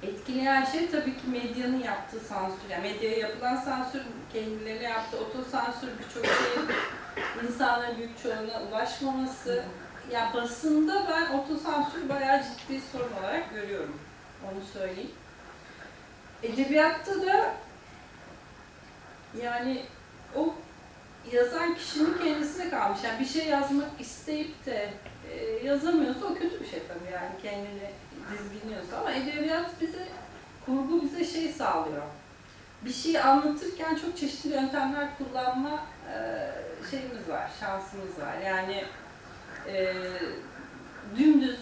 [0.04, 2.70] etkileyen şey tabii ki medyanın yaptığı sansür.
[2.70, 4.02] Yani medyaya yapılan sansür,
[4.34, 6.70] kendileri yaptığı otosansür birçok şeyin
[7.48, 9.64] insanların büyük çoğunluğuna ulaşmaması.
[10.12, 14.00] Ya basında ben otosansür bayağı ciddi sorun olarak görüyorum.
[14.44, 15.12] Onu söyleyeyim.
[16.44, 17.54] Edebiyatta da
[19.42, 19.84] yani
[20.36, 20.54] o
[21.32, 23.00] yazan kişinin kendisine kalmış.
[23.04, 24.94] Yani bir şey yazmak isteyip de
[25.32, 27.92] e, yazamıyorsa o kötü bir şey tabii yani kendini
[28.32, 30.08] dizginliyorsa ama edebiyat bize
[30.66, 32.04] kurgu bize şey sağlıyor.
[32.86, 35.80] Bir şeyi anlatırken çok çeşitli yöntemler kullanma
[36.14, 36.18] e,
[36.92, 38.38] şeyimiz var, şansımız var.
[38.46, 38.84] Yani
[39.68, 39.96] e,
[41.18, 41.60] dümdüz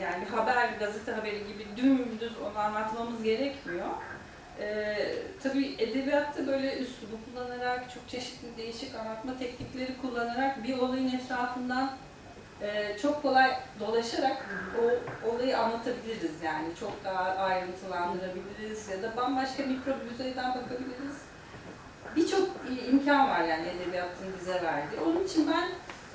[0.00, 3.86] yani bir haber, gazete haberi gibi dümdüz onu anlatmamız gerekmiyor.
[4.60, 4.96] Ee,
[5.42, 11.90] tabii edebiyatta böyle üslubu kullanarak, çok çeşitli değişik anlatma teknikleri kullanarak bir olayın etrafından
[12.62, 14.46] e, çok kolay dolaşarak
[14.82, 14.82] o
[15.28, 16.66] olayı anlatabiliriz yani.
[16.80, 21.16] Çok daha ayrıntılandırabiliriz ya da bambaşka mikro bir yüzeyden bakabiliriz.
[22.16, 22.48] Birçok
[22.88, 25.00] imkan var yani edebiyatın bize verdiği.
[25.00, 25.68] Onun için ben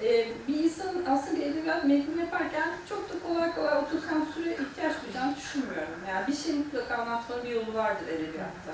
[0.06, 5.36] e, bir insanın aslında bir edebiyat metni yaparken çok da kolay kolay otosansüre ihtiyaç duyacağını
[5.36, 6.00] düşünmüyorum.
[6.10, 8.74] Yani bir şey mutlaka anlatmanın bir yolu vardır edebiyatta.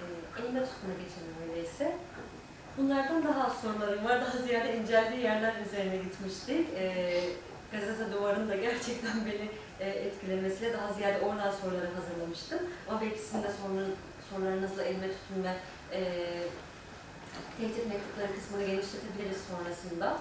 [0.00, 1.96] Ee, elime tutuna geçelim öyleyse.
[2.78, 4.20] Bunlardan daha az sorularım var.
[4.20, 6.68] Daha ziyade inceldiği yerler üzerine gitmiştik.
[6.76, 7.20] Ee,
[7.72, 12.58] gazete duvarının da gerçekten beni e, etkilemesiyle daha ziyade oradan soruları hazırlamıştım.
[12.88, 13.94] Ama belki sizin de soruların,
[14.30, 15.52] sorularınızla elime tutun ve
[15.92, 16.00] e,
[17.58, 20.18] tehdit mektupları kısmını genişletebiliriz sonrasında.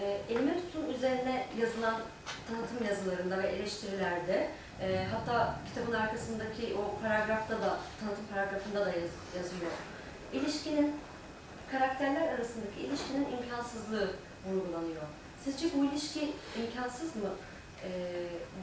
[0.00, 2.00] E, elime tutun üzerine yazılan
[2.48, 4.48] tanıtım yazılarında ve eleştirilerde
[4.82, 9.72] e, hatta kitabın arkasındaki o paragrafta da, tanıtım paragrafında da yaz, yazıyor.
[10.32, 10.96] İlişkinin,
[11.70, 14.10] karakterler arasındaki ilişkinin imkansızlığı
[14.46, 15.02] vurgulanıyor.
[15.44, 17.30] Sizce bu ilişki imkansız mı?
[17.84, 17.90] E,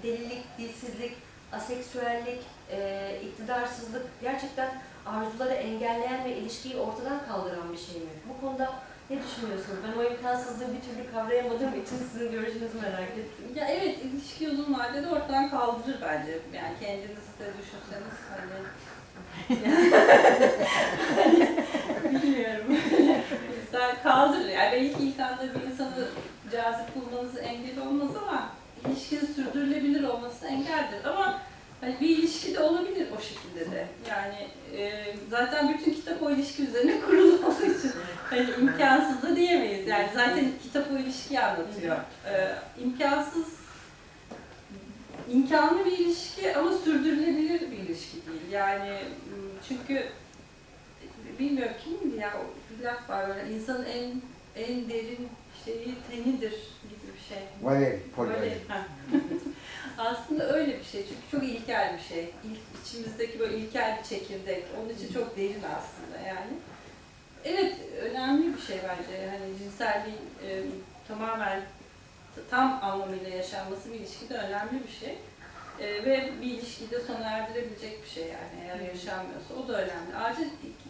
[0.04, 1.14] delilik, dilsizlik,
[1.52, 2.42] aseksüellik,
[2.72, 8.10] e, iktidarsızlık gerçekten arzuları engelleyen ve ilişkiyi ortadan kaldıran bir şey mi?
[8.30, 8.74] Bu konuda
[9.10, 9.80] ne düşünüyorsunuz?
[9.88, 13.46] Ben o imkansızlığı bir türlü kavrayamadığım için sizin görüşünüzü merak ettim.
[13.56, 16.40] Ya evet ilişki uzun vadede ortadan kaldırır bence.
[16.54, 18.52] Yani kendinizi de düşünseniz hani
[22.12, 22.66] bilmiyorum.
[23.60, 24.50] Mesela kaldırır.
[24.50, 26.08] Yani belki ilk anda bir insanı
[26.52, 28.50] cazip bulmanız engel olmaz ama
[28.88, 31.06] ilişkinin sürdürülebilir olması engeldir.
[31.06, 31.42] Ama
[31.82, 33.88] hani bir ilişki de olabilir o şekilde de.
[34.10, 34.48] Yani
[34.78, 37.92] e, zaten bütün kitap o ilişki üzerine kurulu olduğu için
[38.30, 39.88] hani imkansız da diyemeyiz.
[39.88, 41.96] Yani zaten kitap o ilişkiyi anlatıyor.
[42.26, 43.58] E, imkansız
[45.30, 48.52] imkanlı bir ilişki ama sürdürülebilir bir ilişki değil.
[48.52, 49.00] Yani
[49.68, 50.04] çünkü
[51.40, 52.34] bilmiyorum kimdi ya
[52.70, 54.22] bir laf var böyle insanın en
[54.56, 55.30] en derin
[55.66, 56.54] şeyi tenidir
[56.84, 57.44] gibi bir şey.
[57.62, 58.88] Valeri, ha.
[59.98, 62.24] Aslında öyle bir şey çünkü çok ilkel bir şey.
[62.24, 64.64] İlk, içimizdeki böyle ilkel bir çekirdek.
[64.80, 66.54] Onun için çok derin aslında yani.
[67.46, 69.30] Evet önemli bir şey bence.
[69.30, 70.64] Hani cinselliğin e,
[71.08, 71.62] tamamen
[72.50, 75.18] tam anlamıyla yaşanması bir ilişkide önemli bir şey.
[75.80, 80.16] E, ve bir ilişkide sona erdirebilecek bir şey yani eğer yaşanmıyorsa o da önemli.
[80.24, 80.44] Ayrıca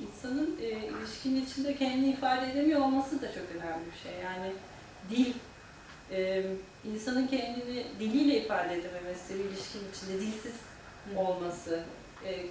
[0.07, 4.19] insanın e, ilişkinin içinde kendini ifade edemiyor olması da çok önemli bir şey.
[4.23, 4.51] Yani
[5.09, 5.33] dil
[6.11, 6.43] e,
[6.93, 10.55] insanın kendini diliyle ifade edememesi, ilişkinin içinde dilsiz
[11.15, 11.83] olması,
[12.25, 12.45] e,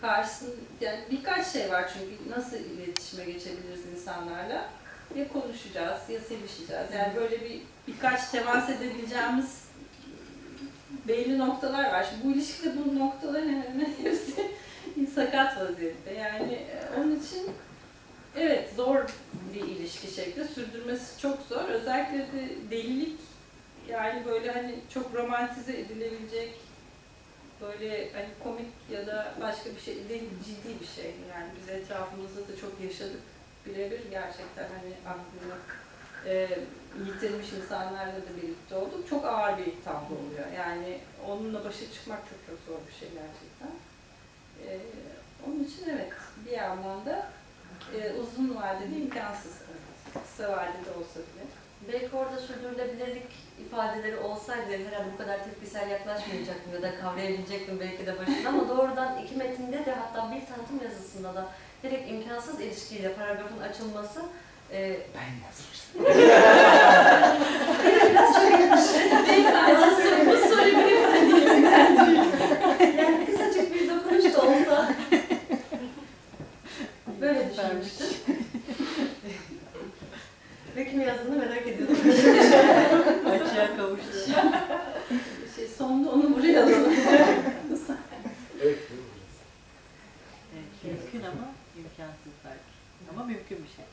[0.00, 4.70] karşısın, yani birkaç şey var çünkü nasıl iletişime geçebiliriz insanlarla?
[5.16, 6.86] Ya konuşacağız, ya sevişeceğiz.
[6.94, 9.62] Yani böyle bir birkaç temas edebileceğimiz
[11.08, 12.06] belli noktalar var.
[12.10, 14.50] Şimdi bu ilişkide bu noktaların hemen hepsi
[15.14, 16.14] sakat vaziyette.
[16.14, 17.50] Yani e, onun için
[18.36, 19.04] evet zor
[19.54, 20.44] bir ilişki şekli.
[20.44, 21.68] Sürdürmesi çok zor.
[21.68, 23.20] Özellikle de delilik
[23.88, 26.54] yani böyle hani çok romantize edilebilecek
[27.60, 31.14] böyle hani komik ya da başka bir şey değil, ciddi bir şey.
[31.30, 33.20] Yani biz etrafımızda da çok yaşadık.
[33.66, 35.54] Birebir gerçekten hani aklını
[36.26, 36.48] e,
[37.06, 39.08] yitirmiş insanlarla da birlikte olduk.
[39.10, 40.46] Çok ağır bir tablo oluyor.
[40.56, 43.72] Yani onunla başa çıkmak çok çok zor bir şey gerçekten.
[44.66, 44.68] E,
[45.46, 46.12] onun için evet
[46.46, 47.26] bir yandan da
[47.96, 49.52] e, uzun vadede imkansız.
[50.12, 51.44] Kısa vadede olsa bile.
[51.88, 53.26] Belki orada sürdürülebilirlik
[53.66, 59.24] ifadeleri olsaydı herhalde bu kadar tepkisel yaklaşmayacaktım ya da kavrayabilecektim belki de başında ama doğrudan
[59.24, 61.48] iki metinde de hatta bir tanıtım yazısında da
[61.82, 64.22] direkt imkansız ilişkiyle paragrafın açılması
[64.72, 66.04] e, Ben yazmıştım.
[68.10, 68.58] biraz şöyle
[69.28, 72.10] Beyefendi, bu soru beyefendi.
[73.00, 74.94] yani kısacık bir dokunuş da olsa
[77.20, 78.06] böyle düşünmüştüm.
[80.76, 81.98] Ve kim yazdığını merak ediyordum.
[83.26, 84.18] Açığa kavuştu.
[85.56, 86.92] Şey, sonunda onu buraya alalım.
[88.62, 88.78] Evet.
[90.54, 92.72] Evet, mümkün ama imkansız belki.
[93.14, 93.84] Ama mümkün bir şey.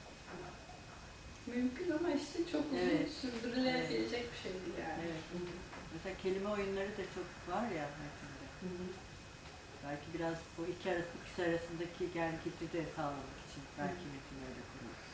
[1.55, 3.09] Mümkün ama işte çok uzun Evet.
[3.21, 5.01] sürdürülebilecek bir şey değil yani.
[5.05, 5.23] Evet.
[5.93, 8.83] Mesela kelime oyunları da çok var ya metinde.
[9.85, 15.05] Belki biraz o iki arası, ikisi arasındaki gerginliği de sağlamak için belki metin öyle kurulmuş.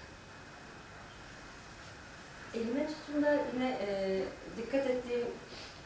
[2.56, 3.88] Elime tuttuğumda yine e,
[4.58, 5.28] dikkat ettiğim,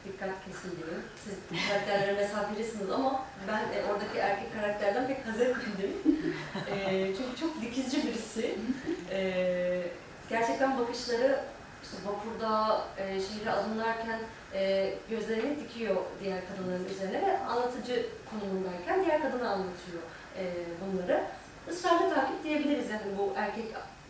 [0.04, 1.02] dikkat kesin diyeyim.
[1.24, 1.34] Siz
[1.68, 5.92] karakterlere mesafelisiniz ama ben e, oradaki erkek karakterden pek haz etmedim.
[6.70, 8.58] E, çünkü çok dikizci birisi.
[9.10, 9.82] E,
[10.30, 11.40] gerçekten bakışları
[11.82, 14.20] işte vapurda, e, şehre adımlarken
[14.54, 20.02] e, gözlerini dikiyor diğer kadınların üzerine ve anlatıcı konumundayken diğer kadına anlatıyor
[20.38, 20.44] e,
[20.80, 21.24] bunları.
[21.70, 23.64] Israrlı takip diyebiliriz yani bu erkek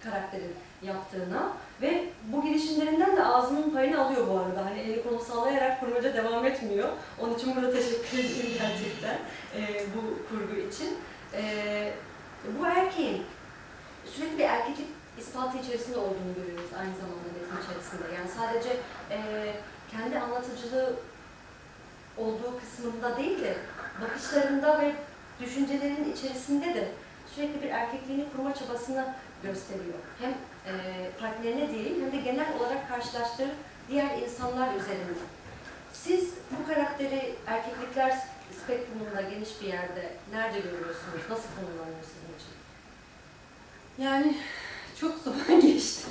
[0.05, 1.53] karakterin yaptığına.
[1.83, 4.65] Ve bu girişimlerinden de ağzının payını alıyor bu arada.
[4.65, 6.89] Hani eli kolu sallayarak kurmaca devam etmiyor.
[7.21, 9.19] Onun için burada teşekkür ederim gerçekten
[9.57, 10.99] e, bu kurgu için.
[11.35, 11.43] E,
[12.61, 13.23] bu erkeğin
[14.07, 18.15] sürekli bir erkeklik ispatı içerisinde olduğunu görüyoruz aynı zamanda metin içerisinde.
[18.17, 18.71] Yani sadece
[19.11, 19.19] e,
[19.91, 20.97] kendi anlatıcılığı
[22.19, 23.57] olduğu kısmında değil de
[24.03, 24.95] bakışlarında ve
[25.41, 26.89] düşüncelerinin içerisinde de
[27.35, 29.99] sürekli bir erkekliğini kurma çabasını gösteriyor.
[30.21, 30.75] Hem e,
[31.21, 33.51] partnerine değil hem de genel olarak karşılaştığı
[33.89, 35.21] diğer insanlar üzerinde.
[35.93, 38.19] Siz bu karakteri erkeklikler
[38.65, 41.23] spektrumunda geniş bir yerde nerede görüyorsunuz?
[41.31, 41.99] Nasıl konumlanıyor
[42.39, 42.55] için?
[44.05, 44.37] Yani
[45.01, 46.09] çok zaman geçti.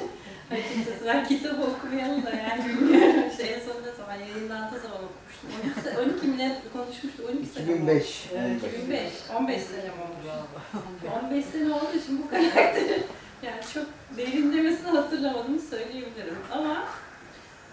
[0.51, 3.23] Açıkçası ben kitap okumayalı da yani bilmiyorum.
[3.37, 5.49] Şey, en son ne zaman yayınlandığı zaman okumuştum.
[5.63, 7.29] 13, se- 12 mi konuşmuştuk?
[7.29, 7.81] 12 sene mi oldu?
[7.81, 8.29] 2005.
[8.35, 9.01] Evet, 2005,
[9.37, 10.25] 15 sene mi olmuş?
[10.25, 11.25] Bravo.
[11.25, 13.03] 15 sene olduğu için bu karakteri
[13.43, 13.85] yani çok
[14.17, 16.37] derinlemesine hatırlamadığımı söyleyebilirim.
[16.51, 16.83] Ama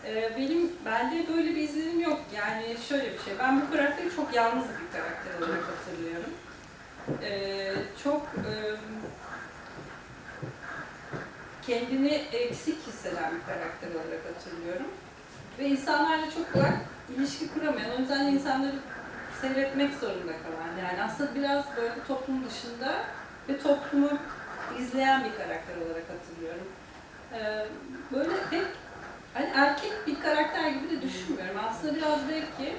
[0.07, 2.21] e, benim bende böyle bir izlenim yok.
[2.37, 6.31] Yani şöyle bir şey, ben bu karakteri çok yalnız bir karakter olarak hatırlıyorum.
[7.23, 7.31] E,
[8.05, 8.53] çok e,
[11.67, 14.87] kendini eksik hisseden bir karakter olarak hatırlıyorum.
[15.59, 16.73] Ve insanlarla çok kolay
[17.17, 18.75] ilişki kuramayan, o yüzden insanları
[19.41, 20.87] seyretmek zorunda kalan.
[20.87, 22.95] Yani aslında biraz böyle toplum dışında
[23.49, 24.19] ve toplumu
[24.79, 26.69] izleyen bir karakter olarak hatırlıyorum.
[27.35, 27.67] Ee,
[28.13, 28.65] böyle pek
[29.35, 31.57] hani erkek bir karakter gibi de düşünmüyorum.
[31.69, 32.77] Aslında biraz belki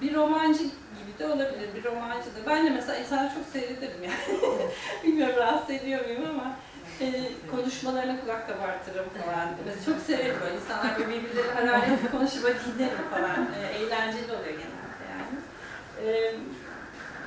[0.00, 1.68] bir romancı gibi de olabilir.
[1.74, 2.46] Bir romancı da.
[2.46, 4.40] Ben de mesela insanları çok seyrederim yani.
[5.04, 6.56] Bilmiyorum rahatsız ediyor muyum ama
[7.00, 9.48] e, konuşmalarına kulak kabartırım falan.
[9.66, 13.48] Mesela çok severim böyle insanlar böyle birbirleri hararetli konuşup dinlerim falan.
[13.54, 15.36] E, eğlenceli oluyor genelde yani.
[16.04, 16.34] E,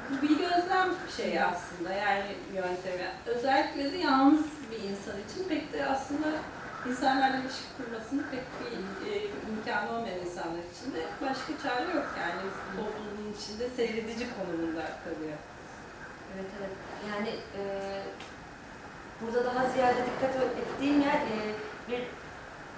[0.09, 3.07] bu bir gözlem şeyi aslında yani yöntemi.
[3.26, 6.28] Özellikle de yalnız bir insan için pek de aslında
[6.89, 12.41] insanlarla ilişki kurmasının pek bir e, imkanı olmayan insanlar için de başka çare yok yani
[12.76, 15.38] toplumun içinde seyredici konumunda kalıyor.
[16.36, 16.76] Evet evet.
[17.12, 17.62] Yani e,
[19.22, 21.38] burada daha ziyade dikkat ettiğim yer e,
[21.89, 22.01] bir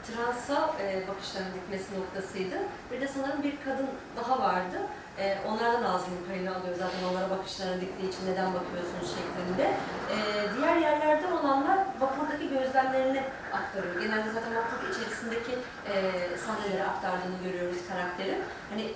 [0.08, 2.56] transa e, bakışların dikmesi noktasıydı.
[2.92, 4.78] Bir de sanırım bir kadın daha vardı.
[5.20, 9.66] E, onlardan ağzının payını alıyor zaten onlara bakışlarına diktiği için neden bakıyorsunuz şeklinde.
[10.14, 10.18] E,
[10.58, 13.24] diğer yerlerde olanlar vapurdaki gözlemlerini
[13.54, 14.02] aktarıyor.
[14.02, 15.52] Genelde zaten vapur içerisindeki
[15.92, 15.94] e,
[16.38, 18.42] sahneleri aktardığını görüyoruz karakterin.
[18.70, 18.94] Hani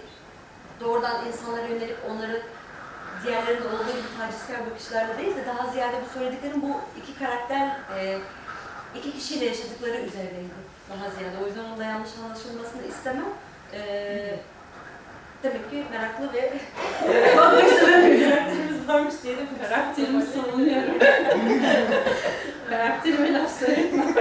[0.80, 2.42] doğrudan insanlara yönelip onları
[3.24, 8.18] diğerlerinde olduğu gibi tacizkar bakışlarla değil de daha ziyade bu söylediklerim bu iki karakter e,
[8.96, 10.58] iki kişiyle yaşadıkları üzerineydi
[10.90, 11.36] daha ziyade.
[11.44, 13.26] O yüzden onun da yanlış anlaşılmasını istemem.
[13.74, 13.80] E,
[15.44, 16.62] demek ki meraklı ve bir
[18.30, 21.00] karakterimiz varmış diye de bu Karakterimi savunuyorum.
[22.70, 24.16] Karakterime laf söyletmem.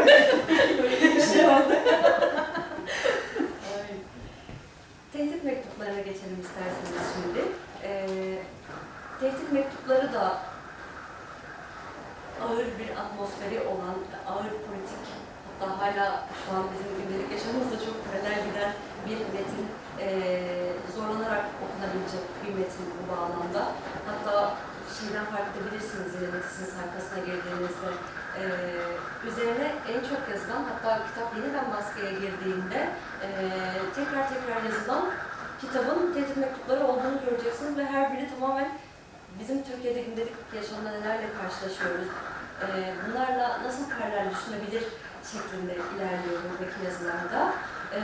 [0.83, 1.77] Böyle bir şey oldu.
[5.13, 7.41] Tehdit mektuplarına geçelim isterseniz şimdi.
[7.83, 8.07] Ee,
[9.21, 10.39] tehdit mektupları da
[12.45, 13.97] ağır bir atmosferi olan,
[14.31, 15.05] ağır politik,
[15.47, 18.73] hatta hala şu an bizim gündelik yaşamımızda çok paralel giden
[19.07, 19.67] bir metin,
[20.01, 23.63] ee, zorlanarak okunabilecek bir metin bu bağlamda.
[24.09, 24.55] Hatta
[24.97, 27.91] şeyden fark edebilirsiniz yine Metis'in sayfasına girdiğinizde.
[28.39, 28.43] Ee,
[29.29, 32.81] üzerine en çok yazılan, hatta kitap yeniden baskıya girdiğinde
[33.23, 33.29] ee,
[33.97, 35.05] tekrar tekrar yazılan
[35.61, 38.69] kitabın tehdit mektupları olduğunu göreceksiniz ve her biri tamamen
[39.41, 42.09] bizim Türkiye'de gündelik yaşamda nelerle karşılaşıyoruz,
[42.63, 44.85] ee, bunlarla nasıl paralel düşünebilir
[45.33, 47.53] şeklinde ilerliyor buradaki yazılarda.
[47.95, 48.01] Ee,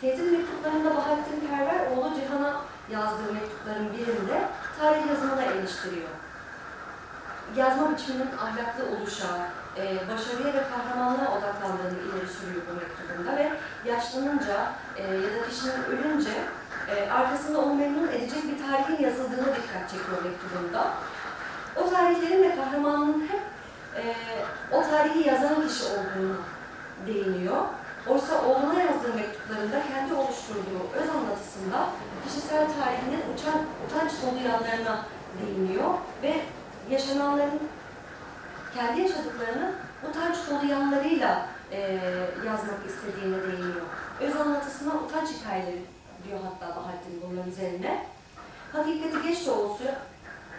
[0.00, 2.60] tehdit mektuplarında Bahattin Perver oğlu Cihan'a
[2.90, 4.48] yazdığı mektupların birinde
[4.78, 6.08] tarih yazımına eleştiriyor.
[7.56, 13.52] Yazma biçiminin ahlaklı oluşa, e, başarıya ve kahramanlığa odaklandığını ileri sürüyor bu mektubunda ve
[13.90, 16.30] yaşlanınca e, ya da kişinin ölünce
[16.88, 20.92] e, arkasında onu memnun edecek bir tarihin yazıldığına dikkat çekiyor mektubunda.
[21.76, 23.40] O tarihlerin ve kahramanın hep
[23.96, 24.14] e,
[24.76, 26.36] o tarihi yazan kişi olduğunu
[27.06, 27.62] değiniyor.
[28.08, 31.88] Oysa oğluna yazdığı mektuplarında kendi oluşturduğu öz anlatısında
[32.26, 35.04] kişisel tarihinin uçan, utanç dolu yanlarına
[35.40, 35.90] değiniyor
[36.22, 36.34] ve
[36.90, 37.60] yaşananların
[38.74, 39.72] kendi yaşadıklarını
[40.10, 41.80] utanç dolu yanlarıyla e,
[42.46, 43.86] yazmak istediğine değiniyor.
[44.20, 45.95] Öz anlatısına utanç hikayeleri
[46.28, 48.04] diyor hatta Bahattin bunların üzerine.
[48.72, 49.84] Hakikati geç de olsa,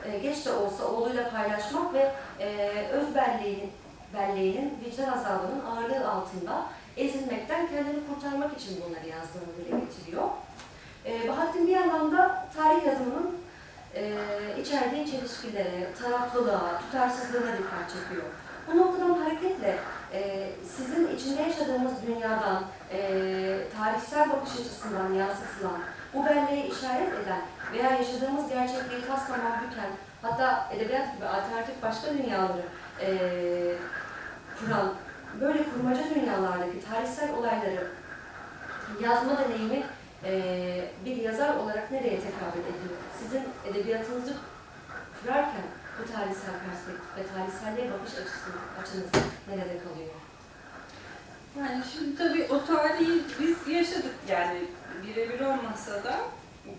[0.05, 3.71] e, geç de olsa oğluyla paylaşmak ve e, öz belleğinin,
[4.13, 6.65] belleğinin vicdan azabının ağırlığı altında
[6.97, 10.27] ezilmekten kendini kurtarmak için bunları yazdığını dile getiriyor.
[11.05, 13.37] E, Bahattin bir yandan da tarih yazımının
[14.61, 18.23] içerdiği çelişkilere, taraflılığa, tutarsızlığına dikkat çekiyor.
[18.67, 19.77] Bu noktadan hareketle
[20.77, 22.99] sizin içinde yaşadığımız dünyadan, e,
[23.77, 25.79] tarihsel bakış açısından yansıtılan,
[26.13, 27.41] bu belleğe işaret eden
[27.73, 29.89] veya yaşadığımız gerçekliği tasla mahluken,
[30.21, 32.61] hatta edebiyat gibi alternatif başka dünyaları
[33.01, 33.07] e,
[34.59, 34.93] kuran,
[35.41, 37.87] böyle kurmaca dünyalardaki tarihsel olayları
[39.01, 39.83] yazma deneyimi
[40.23, 42.99] eee, bir yazar olarak nereye tekabül ediyor?
[43.19, 44.33] Sizin edebiyatınızı
[45.21, 45.65] kurarken
[45.99, 48.49] bu tarihsel perspektif ve tarihselliğe bakış açısı,
[48.81, 49.09] açınız
[49.47, 50.09] nerede kalıyor?
[51.59, 54.59] Yani şimdi tabii o tarihi biz yaşadık yani
[55.03, 56.19] birebir olmasa da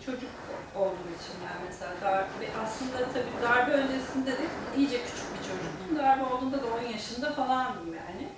[0.07, 0.31] çocuk
[0.75, 5.99] olduğum için yani mesela darbe aslında tabii darbe öncesinde de iyice küçük bir çocuktum.
[5.99, 8.29] Darbe olduğunda da 10 yaşında falandım yani.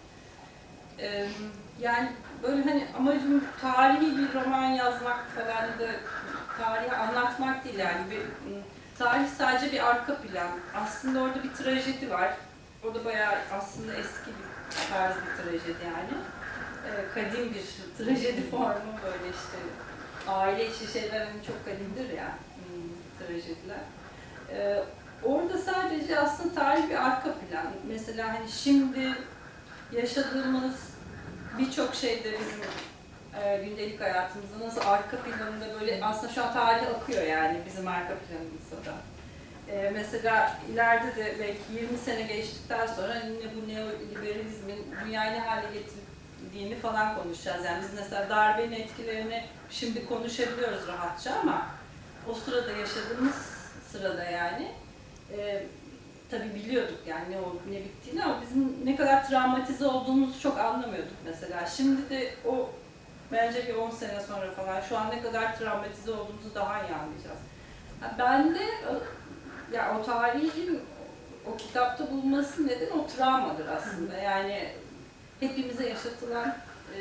[0.99, 1.29] Ee,
[1.81, 2.13] yani
[2.43, 5.93] böyle hani amacım tarihi bir roman yazmak falan da
[6.59, 8.63] tarihi anlatmak değil yani bir ım,
[8.99, 10.49] tarih sadece bir arka plan.
[10.75, 12.35] Aslında orada bir trajedi var.
[12.85, 16.23] O da bayağı aslında eski bir tarz bir trajedi yani.
[16.87, 17.65] Ee, kadim bir
[18.05, 19.59] trajedi formu böyle işte
[20.29, 23.81] aile içi şeyler hani çok kadimdir ya hmm, trajediler.
[24.51, 24.85] Ee,
[25.23, 27.67] orada sadece aslında tarih bir arka plan.
[27.89, 29.15] Mesela hani şimdi
[29.93, 30.75] yaşadığımız
[31.59, 32.61] birçok şeyde bizim
[33.43, 38.15] e, gündelik hayatımızda nasıl arka planında böyle aslında şu an tarih akıyor yani bizim arka
[38.15, 38.95] planımızda da.
[39.73, 46.77] Ee, mesela ileride de belki 20 sene geçtikten sonra yine bu neoliberalizmin dünyayı hale getirdiğini
[46.77, 47.65] falan konuşacağız.
[47.65, 51.67] Yani biz mesela darbenin etkilerini şimdi konuşabiliyoruz rahatça ama
[52.29, 53.35] o sırada yaşadığımız
[53.93, 54.69] sırada yani
[55.37, 55.67] e,
[56.31, 61.17] tabii biliyorduk yani ne olup ne bittiğini ama bizim ne kadar travmatize olduğumuzu çok anlamıyorduk
[61.25, 61.67] mesela.
[61.67, 62.71] Şimdi de o
[63.33, 67.39] bence bir 10 sene sonra falan şu an ne kadar travmatize olduğumuzu daha iyi anlayacağız.
[68.19, 68.61] Ben de
[69.73, 70.81] ya o tarihin
[71.47, 74.17] o kitapta bulması neden o travmadır aslında.
[74.17, 74.69] Yani
[75.41, 76.49] hepimize yaşatılan
[76.97, 76.99] e,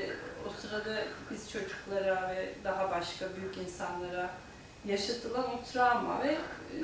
[0.47, 1.01] o sırada
[1.31, 4.29] biz çocuklara ve daha başka büyük insanlara
[4.85, 6.77] yaşatılan o travma ve e,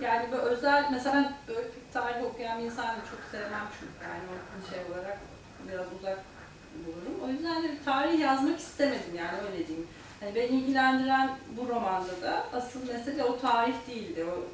[0.00, 4.22] yani böyle özel, mesela ben böyle pek tarih okuyan bir insan çok sevmem çünkü yani
[4.28, 5.18] o şey olarak
[5.68, 6.18] biraz uzak
[6.86, 7.24] bulurum.
[7.24, 9.86] O yüzden de tarih yazmak istemedim yani öyle diyeyim.
[10.22, 14.24] Yani beni ilgilendiren bu romanda da asıl mesele o tarih değildi.
[14.24, 14.44] O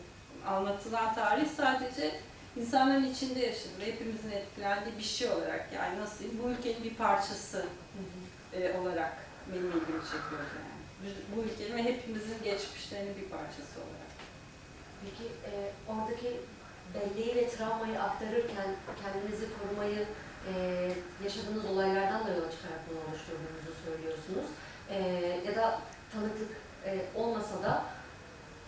[0.46, 2.20] anlatılan tarih sadece
[2.56, 7.66] insanların içinde yaşadığı hepimizin etkilendiği bir şey olarak yani nasıl bu ülkenin bir parçası
[8.52, 9.12] e, olarak
[9.52, 10.74] benim ilgimi çekiyor yani.
[11.02, 14.10] Bu- Bu ülkenin ve hepimizin geçmişlerinin bir parçası olarak.
[15.02, 15.52] Peki e,
[15.88, 16.40] oradaki
[16.94, 18.68] belleği ve travmayı aktarırken
[19.02, 20.06] kendinizi korumayı
[20.50, 20.52] e,
[21.24, 24.46] yaşadığınız olaylardan da yola çıkarak bunu oluşturduğunuzu söylüyorsunuz.
[24.90, 24.98] E,
[25.46, 25.80] ya da
[26.12, 26.50] tanıklık
[26.86, 27.84] e, olmasa da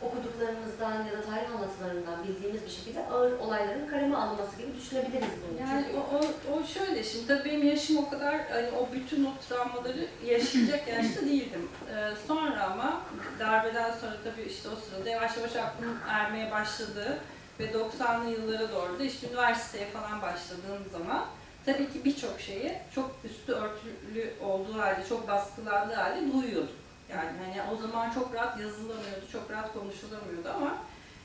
[0.03, 5.61] okuduklarınızdan ya da tarih anlatılarından bildiğimiz bir şekilde ağır olayların kaleme alınması gibi düşünebiliriz bunu.
[5.61, 6.21] Yani o, o,
[6.53, 11.21] o şöyle şimdi tabii benim yaşım o kadar hani o bütün o travmaları yaşayacak yaşta
[11.21, 11.69] değildim.
[11.91, 13.03] Ee, sonra ama
[13.39, 17.19] darbeden sonra tabii işte o sırada yavaş yavaş aklım ermeye başladı
[17.61, 21.27] ve 90'lı yıllara doğru da işte üniversiteye falan başladığım zaman
[21.67, 26.77] tabii ki birçok şeyi çok üstü örtülü olduğu halde, çok baskılandığı halde duyuyordum.
[27.11, 30.79] Yani hani o zaman çok rahat yazılamıyordu, çok rahat konuşulamıyordu ama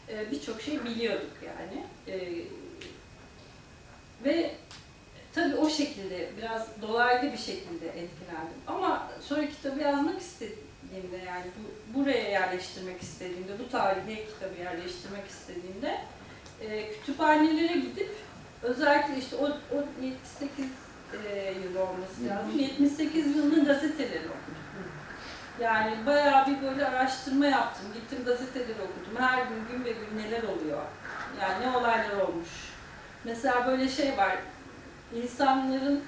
[0.09, 1.85] e, birçok şey biliyorduk yani.
[2.07, 2.45] E,
[4.25, 4.55] ve
[5.33, 8.57] tabii o şekilde biraz dolaylı bir şekilde etkilendim.
[8.67, 16.01] Ama sonra kitabı yazmak istediğimde yani bu, buraya yerleştirmek istediğimde, bu tarihe kitabı yerleştirmek istediğimde
[16.61, 18.15] e, kütüphanelere gidip
[18.61, 20.65] özellikle işte o, o 78
[21.25, 22.59] e, yıl olması lazım.
[22.59, 24.60] 78 yılının gazeteleri okudum.
[25.61, 27.85] Yani bayağı bir böyle araştırma yaptım.
[27.93, 29.19] Gittim gazeteleri okudum.
[29.19, 30.81] Her gün gün ve gün neler oluyor.
[31.41, 32.49] Yani ne olaylar olmuş.
[33.23, 34.35] Mesela böyle şey var.
[35.15, 36.03] İnsanların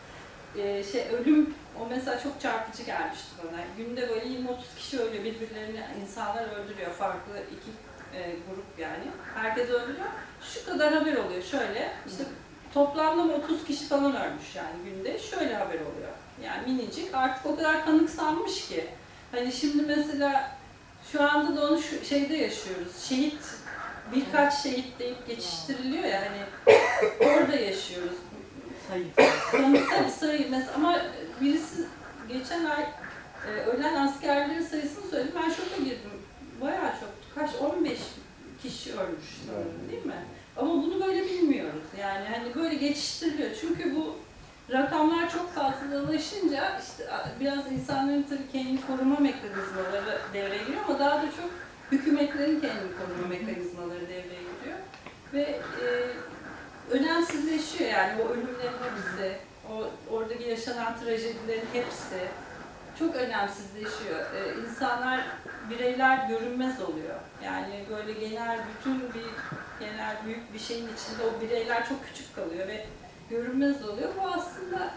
[0.56, 3.60] e, şey ölüm o mesela çok çarpıcı gelmişti bana.
[3.76, 4.46] Günde böyle 20-30
[4.76, 6.90] kişi ölüyor birbirlerini insanlar öldürüyor.
[6.90, 7.70] Farklı iki
[8.18, 9.04] e, grup yani.
[9.34, 10.06] Herkes öldürüyor.
[10.42, 11.42] Şu kadar haber oluyor.
[11.42, 12.24] Şöyle işte
[12.74, 15.18] toplamda mı 30 kişi falan ölmüş yani günde.
[15.18, 16.12] Şöyle haber oluyor.
[16.44, 18.86] Yani minicik artık o kadar kanıksanmış ki.
[19.32, 20.56] Hani şimdi mesela
[21.12, 23.02] şu anda da onu şu şeyde yaşıyoruz.
[23.08, 23.40] Şehit
[24.14, 26.42] birkaç şehit deyip geçiştiriliyor ya hani
[27.20, 28.16] orada yaşıyoruz.
[28.88, 29.04] Sayı.
[29.50, 31.02] Tabii tabii sayı mesela ama
[31.40, 31.86] birisi
[32.28, 32.82] geçen ay
[33.48, 35.32] e, ölen askerlerin sayısını söyledi.
[35.34, 36.10] Ben şoka girdim.
[36.60, 37.34] Bayağı çok.
[37.34, 37.50] Kaç?
[37.60, 37.98] 15
[38.62, 40.24] kişi ölmüş sanırım değil mi?
[40.56, 41.84] Ama bunu böyle bilmiyoruz.
[42.00, 43.50] Yani hani böyle geçiştiriliyor.
[43.60, 44.16] Çünkü bu
[44.72, 47.10] rakamlar çok fazlalaşınca işte
[47.40, 51.50] biraz insanların tabii kendini koruma mekanizmaları devreye giriyor ama daha da çok
[51.92, 54.78] hükümetlerin kendini koruma mekanizmaları devreye giriyor.
[55.32, 55.86] Ve e,
[56.90, 59.36] önemsizleşiyor yani o ölümlerin hepsi,
[59.72, 62.18] o oradaki yaşanan trajedilerin hepsi
[62.98, 64.20] çok önemsizleşiyor.
[64.20, 65.20] Ee, insanlar,
[65.70, 67.20] bireyler görünmez oluyor.
[67.44, 69.26] Yani böyle genel bütün bir
[69.80, 72.86] genel büyük bir şeyin içinde o bireyler çok küçük kalıyor ve
[73.32, 74.08] görünmez oluyor.
[74.22, 74.90] Bu aslında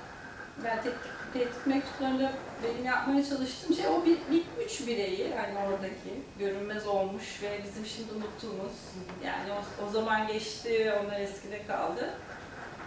[0.66, 2.32] yani tehdit, tehdit mektuplarında
[2.64, 7.86] benim yapmaya çalıştığım şey o bir, bir üç bireyi hani oradaki görünmez olmuş ve bizim
[7.86, 8.74] şimdi unuttuğumuz
[9.26, 12.14] yani o, o zaman geçti, onlar eskide kaldı.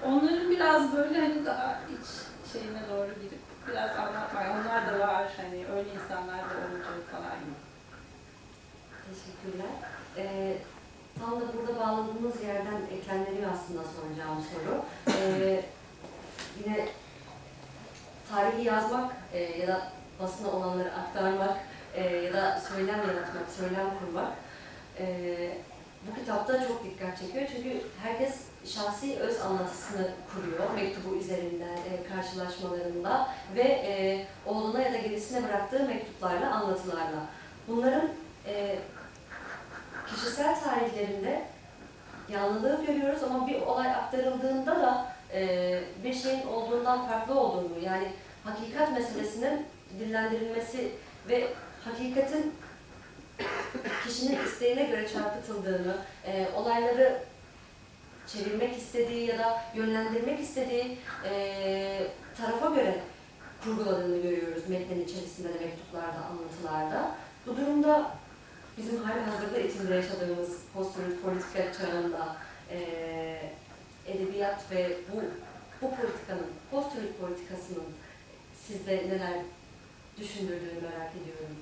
[0.06, 2.08] Onların biraz böyle hani daha iç
[2.52, 7.58] şeyine doğru girip biraz anlatmaya, onlar da var hani öyle insanlar da olacak falan gibi.
[9.08, 9.72] Teşekkürler.
[10.16, 10.56] Ee,
[11.20, 14.84] tam da burada bağladığımız yerden eklemleniyor aslında soracağım soru.
[15.18, 15.64] Ee,
[16.64, 16.88] yine
[18.30, 21.56] tarihi yazmak e, ya da basına olanları aktarmak
[21.94, 24.32] e, ya da söylem yaratmak, söylem kurmak
[24.98, 25.06] e,
[26.06, 27.44] bu kitapta çok dikkat çekiyor.
[27.56, 34.96] Çünkü herkes şahsi öz anlatısını kuruyor mektubu üzerinden, e, karşılaşmalarında ve e, oğluna ya da
[34.96, 37.26] gerisine bıraktığı mektuplarla, anlatılarla.
[37.68, 38.08] Bunların
[38.46, 38.78] e,
[40.10, 41.42] kişisel tarihlerinde
[42.32, 48.08] yanlılığı görüyoruz ama bir olay aktarıldığında da e, bir şeyin olduğundan farklı olduğunu yani
[48.44, 49.66] hakikat meselesinin
[49.98, 50.92] dillendirilmesi
[51.28, 51.48] ve
[51.84, 52.54] hakikatin
[54.06, 57.22] kişinin isteğine göre çarpıtıldığını, e, olayları
[58.26, 62.06] çevirmek istediği ya da yönlendirmek istediği e,
[62.36, 63.00] tarafa göre
[63.64, 67.10] kurguladığını görüyoruz metnin içerisinde de mektuplarda, anlatılarda.
[67.46, 68.10] Bu durumda
[68.78, 72.36] bizim hali hazırda içinde yaşadığımız post politika çağında
[72.70, 73.52] eee
[74.06, 75.22] edebiyat ve bu
[75.82, 77.84] bu politikanın, post politikasının
[78.66, 79.40] sizde neler
[80.20, 81.56] düşündürdüğünü merak ediyorum.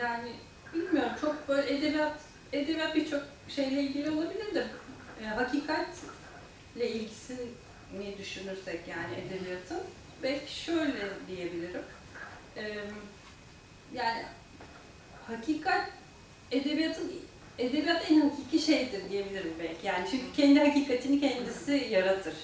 [0.00, 0.32] Yani
[0.74, 2.20] bilmiyorum çok böyle edebiyat
[2.52, 4.66] edebiyat birçok şeyle ilgili olabilir de
[5.22, 9.80] e, hakikatle ilgisini düşünürsek yani edebiyatın
[10.22, 11.82] belki şöyle diyebilirim.
[12.56, 12.74] E,
[13.94, 14.24] yani
[15.28, 15.84] hakikat
[16.50, 17.12] edebiyatın
[17.58, 19.86] edebiyat en hakiki şeydir diyebilirim belki.
[19.86, 22.34] Yani çünkü kendi hakikatini kendisi yaratır.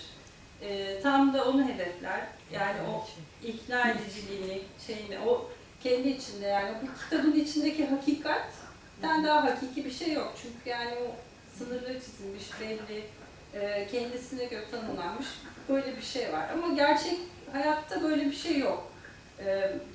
[0.63, 2.21] E, tam da onu hedefler.
[2.53, 3.07] Yani o
[3.47, 5.51] ikna ediciliğini, şeyini, o
[5.83, 10.35] kendi içinde yani bu kitabın içindeki hakikatten daha hakiki bir şey yok.
[10.43, 11.15] Çünkü yani o
[11.59, 13.05] sınırları çizilmiş, belli,
[13.55, 15.27] e, kendisine göre tanımlanmış
[15.69, 16.49] böyle bir şey var.
[16.53, 17.19] Ama gerçek
[17.53, 18.94] hayatta böyle bir şey yok.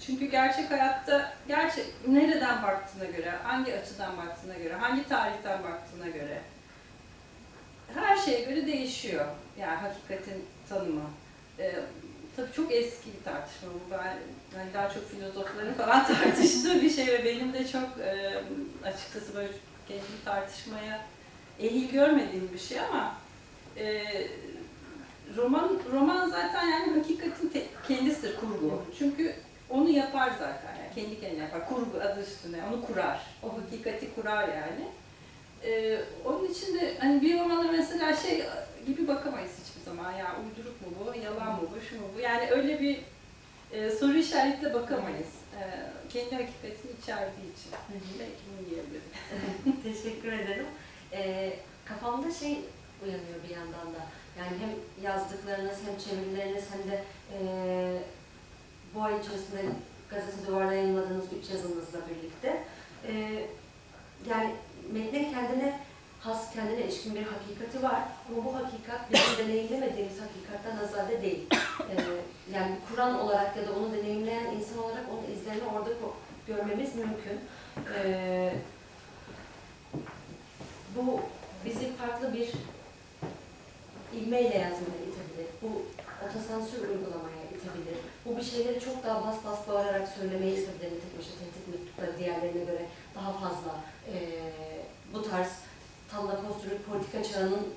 [0.06, 6.42] Çünkü gerçek hayatta gerçek nereden baktığına göre, hangi açıdan baktığına göre, hangi tarihten baktığına göre
[7.94, 9.26] her şeye göre değişiyor.
[9.60, 11.10] Yani hakikatin tanımı.
[11.60, 11.76] E,
[12.36, 13.92] tabii çok eski bir tartışma bu.
[13.92, 14.18] Ben
[14.58, 18.44] yani daha çok filozofların falan tartıştığı bir şey ve benim de çok e,
[18.84, 19.50] açıkçası böyle
[19.88, 21.06] kendimi tartışmaya
[21.60, 23.16] ehil görmediğim bir şey ama
[23.78, 24.04] e,
[25.38, 28.84] roman roman zaten yani hakikatin te- kendisidir kurgu.
[29.00, 29.36] Çünkü
[29.70, 31.70] onu yapar zaten yani kendi kendine yapar.
[31.70, 33.22] Kurgu adı üstüne onu kurar.
[33.44, 34.88] O hakikati kurar yani.
[35.64, 38.44] E, onun için de hani bir romana mesela şey
[38.88, 40.12] gibi bakamayız hiçbir zaman.
[40.12, 42.20] Ya uyduruk mu bu, yalan mı bu, şu mu bu?
[42.20, 43.00] Yani öyle bir
[43.72, 45.28] e, soru işaretle bakamayız.
[45.60, 45.62] E,
[46.10, 47.72] kendi hakikatini içerdiği için.
[48.20, 49.10] Belki bunu diyebilirim.
[49.84, 50.66] Teşekkür ederim.
[51.14, 51.54] Ee,
[51.86, 52.60] kafamda şey
[53.04, 54.00] uyanıyor bir yandan da.
[54.40, 54.70] Yani hem
[55.04, 57.98] yazdıklarınız hem çevirileriniz hem de ee,
[58.96, 59.62] bu ay içerisinde
[60.10, 62.64] gazete duvarda yayınladığınız üç yazınızla birlikte.
[63.08, 63.46] Ee,
[64.30, 64.56] yani
[64.92, 65.80] metnin kendine
[66.20, 68.02] has, kendine ilişkin bir hakikati var.
[68.30, 71.48] Ama bu hakikat bizim deneyimlemediğimiz hakikattan azade değil.
[71.80, 71.96] Ee,
[72.54, 75.90] yani Kur'an olarak ya da onu deneyimleyen insan olarak onun izlerini orada
[76.48, 77.40] görmemiz mümkün.
[77.96, 78.54] Ee,
[80.96, 81.20] bu
[81.66, 82.50] bizi farklı bir
[84.14, 85.48] ilmeyle yazmaya itebilir.
[85.62, 85.82] Bu
[86.26, 87.98] otosansür uygulamaya itebilir.
[88.26, 90.92] Bu bir şeyleri çok daha bas bas bağırarak söylemeye itebilir.
[90.92, 92.86] Nitekim işte tehdit mektupları diğerlerine göre
[93.16, 93.76] daha fazla
[94.14, 94.54] eee,
[95.14, 95.48] bu tarz
[96.12, 97.68] tam da postürük politika çağının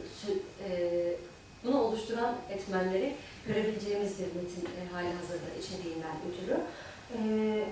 [0.69, 1.17] eee,
[1.65, 3.15] bunu oluşturan etmenleri
[3.47, 6.61] görebileceğimiz bir metin e, hali hazırda içeriğinden ötürü.
[7.19, 7.65] Eee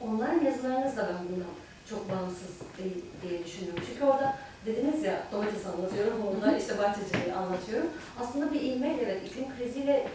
[0.00, 1.50] Onların yazılarınız da ben bundan
[1.90, 3.82] çok bağımsız değil diye düşünüyorum.
[3.88, 7.90] Çünkü orada dediniz ya domates anlatıyorum, orada işte bahçeciliği anlatıyorum.
[8.20, 10.06] Aslında bir ilmeyle evet iklim kriziyle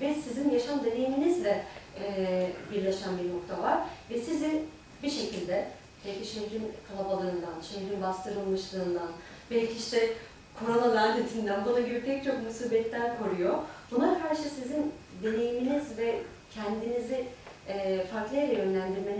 [0.00, 1.64] ve sizin yaşam deneyiminizle
[2.04, 3.80] e, birleşen bir nokta var.
[4.10, 4.62] Ve sizi
[5.02, 5.68] bir şekilde
[6.06, 9.08] belki şehrin kalabalığından, şehrin bastırılmışlığından,
[9.50, 10.10] belki işte
[10.60, 13.54] korona lanetinden, buna gibi pek çok musibetten koruyor.
[13.90, 16.18] Buna karşı sizin deneyiminiz ve
[16.54, 17.24] kendinizi
[17.68, 19.15] e, farklı yere yönlendirmeniz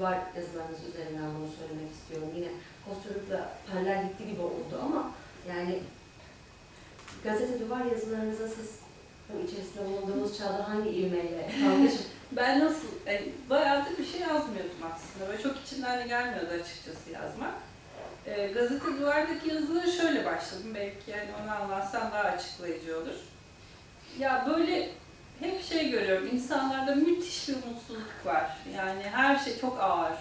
[0.00, 2.28] duvar yazılarınız üzerinden bunu söylemek istiyorum.
[2.36, 2.48] Yine
[2.84, 3.40] postürlükle
[3.70, 5.10] paralel gitti gibi oldu ama
[5.48, 5.78] yani
[7.24, 8.70] gazete duvar yazılarınıza siz
[9.28, 10.90] bu içerisinde bulunduğumuz çağda hangi
[11.64, 11.98] kalmışım?
[12.32, 15.30] Ben nasıl, yani bayağıdır bir şey yazmıyordum aslında.
[15.30, 17.54] Böyle çok içimden de gelmiyordu açıkçası yazmak.
[18.26, 20.74] E, gazete duvardaki yazıları şöyle başladım.
[20.74, 23.14] Belki yani onu anlatsam daha açıklayıcı olur.
[24.18, 24.90] Ya böyle
[25.40, 26.28] hep şey görüyorum.
[26.32, 28.56] insanlarda müthiş bir umutsuzluk var.
[28.76, 30.12] Yani her şey çok ağır.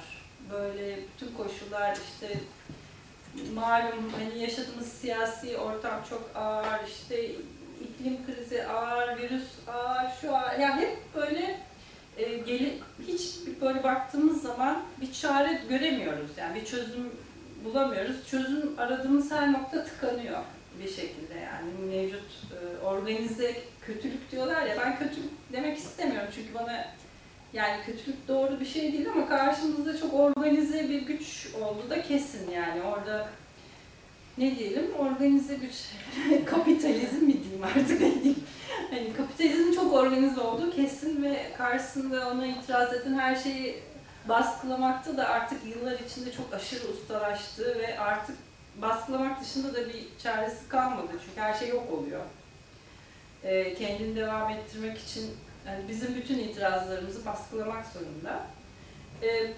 [0.52, 2.40] Böyle bütün koşullar işte
[3.54, 6.88] malum hani yaşadığımız siyasi ortam çok ağır.
[6.88, 7.32] işte
[7.82, 10.60] iklim krizi ağır, virüs ağır, şu ağır.
[10.60, 11.60] Yani hep böyle
[12.18, 16.30] e, geli, hiç böyle baktığımız zaman bir çare göremiyoruz.
[16.38, 17.10] Yani bir çözüm
[17.66, 18.28] bulamıyoruz.
[18.28, 20.40] Çözüm aradığımız her nokta tıkanıyor
[20.84, 23.56] bir şekilde yani mevcut e, organize
[23.94, 26.86] kötülük diyorlar ya ben kötülük demek istemiyorum çünkü bana
[27.54, 32.52] yani kötülük doğru bir şey değil ama karşımızda çok organize bir güç olduğu da kesin
[32.52, 33.30] yani orada
[34.38, 35.74] ne diyelim organize güç
[36.46, 38.44] kapitalizm mi diyeyim artık ne diyeyim
[38.90, 43.80] hani kapitalizmin çok organize olduğu kesin ve karşısında ona itiraz eden her şeyi
[44.30, 48.36] baskılamakta da artık yıllar içinde çok aşırı ustalaştığı ve artık
[48.82, 52.22] baskılamak dışında da bir çaresi kalmadı çünkü her şey yok oluyor.
[53.44, 55.32] Ee, kendini devam ettirmek için
[55.68, 58.48] yani bizim bütün itirazlarımızı baskılamak zorunda.
[59.24, 59.54] Ee,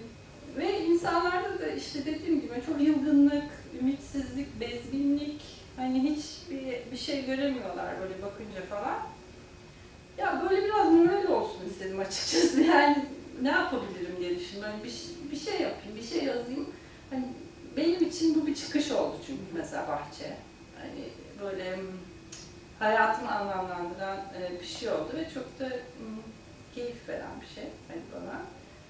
[0.56, 3.44] ve insanlarda da işte dediğim gibi çok yılgınlık,
[3.80, 5.40] ümitsizlik, bezginlik,
[5.76, 8.98] hani hiç bir, bir şey göremiyorlar böyle bakınca falan.
[10.18, 13.06] Ya böyle biraz moral olsun istedim açıkçası yani
[13.42, 14.62] ne yapabilirim diye düşündüm.
[14.62, 14.92] Hani bir,
[15.32, 16.66] bir şey yapayım, bir şey yazayım.
[17.10, 17.24] Hani
[17.76, 20.36] benim için bu bir çıkış oldu çünkü mesela bahçe.
[20.78, 21.04] Hani
[21.42, 21.78] böyle
[22.82, 25.76] hayatımı anlamlandıran e, bir şey oldu ve çok da
[26.74, 28.40] keyif veren bir şey hani bana.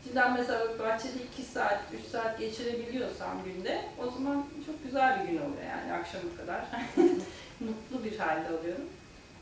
[0.05, 5.38] Cidden mesela bahçede 2 saat, 3 saat geçirebiliyorsam günde o zaman çok güzel bir gün
[5.38, 6.61] oluyor yani akşama kadar.
[7.61, 8.84] Mutlu bir halde oluyorum.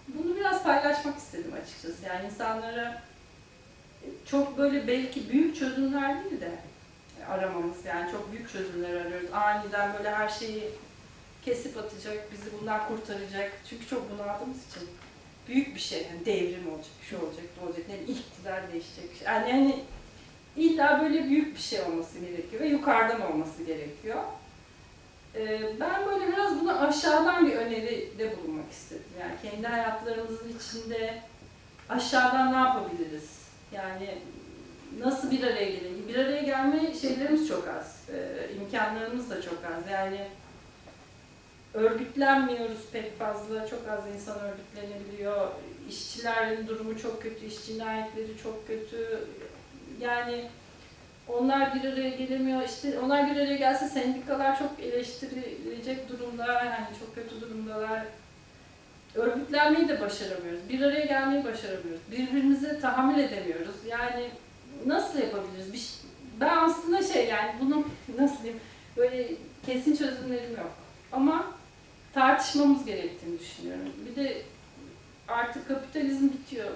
[0.08, 2.06] Bunu biraz paylaşmak istedim açıkçası.
[2.06, 3.02] Yani insanlara
[4.26, 6.50] çok böyle belki büyük çözümler değil de
[7.28, 9.32] aramamız yani çok büyük çözümler arıyoruz.
[9.32, 10.70] Aniden böyle her şeyi
[11.44, 13.52] kesip atacak, bizi bundan kurtaracak.
[13.68, 14.88] Çünkü çok bunaldığımız için
[15.48, 16.02] büyük bir şey.
[16.02, 19.10] Yani devrim olacak, şu olacak, bu olacak, bileyim, iktidar değişecek.
[19.24, 19.84] Yani, yani
[20.56, 24.22] illa böyle büyük bir şey olması gerekiyor ve yukarıdan olması gerekiyor.
[25.34, 29.04] Ee, ben böyle biraz buna aşağıdan bir öneride bulunmak istedim.
[29.20, 31.22] Yani kendi hayatlarımızın içinde
[31.88, 33.40] aşağıdan ne yapabiliriz?
[33.72, 34.18] Yani
[34.98, 36.08] nasıl bir araya gelelim?
[36.08, 38.00] Bir araya gelme şeylerimiz çok az.
[38.08, 39.90] Ee, imkanlarımız da çok az.
[39.90, 40.26] Yani
[41.74, 43.66] örgütlenmiyoruz pek fazla.
[43.66, 45.48] Çok az insan örgütlenebiliyor.
[45.88, 49.18] İşçilerin durumu çok kötü, iş cinayetleri çok kötü.
[50.00, 50.44] Yani
[51.28, 52.62] onlar bir araya gelemiyor.
[52.62, 56.52] İşte onlar bir araya gelse sendikalar çok eleştirilecek durumda.
[56.52, 58.02] Yani çok kötü durumdalar.
[59.14, 60.68] Örgütlenmeyi de başaramıyoruz.
[60.68, 62.00] Bir araya gelmeyi başaramıyoruz.
[62.10, 63.74] Birbirimize tahammül edemiyoruz.
[63.88, 64.30] Yani
[64.86, 65.72] nasıl yapabiliriz?
[65.72, 65.90] Bir
[66.40, 67.84] ben aslında şey yani bunu
[68.18, 68.60] nasıl diyeyim
[68.96, 69.28] böyle
[69.66, 70.70] kesin çözümlerim yok.
[71.12, 71.59] Ama
[72.14, 73.92] tartışmamız gerektiğini düşünüyorum.
[74.06, 74.42] Bir de
[75.28, 76.70] artık kapitalizm bitiyor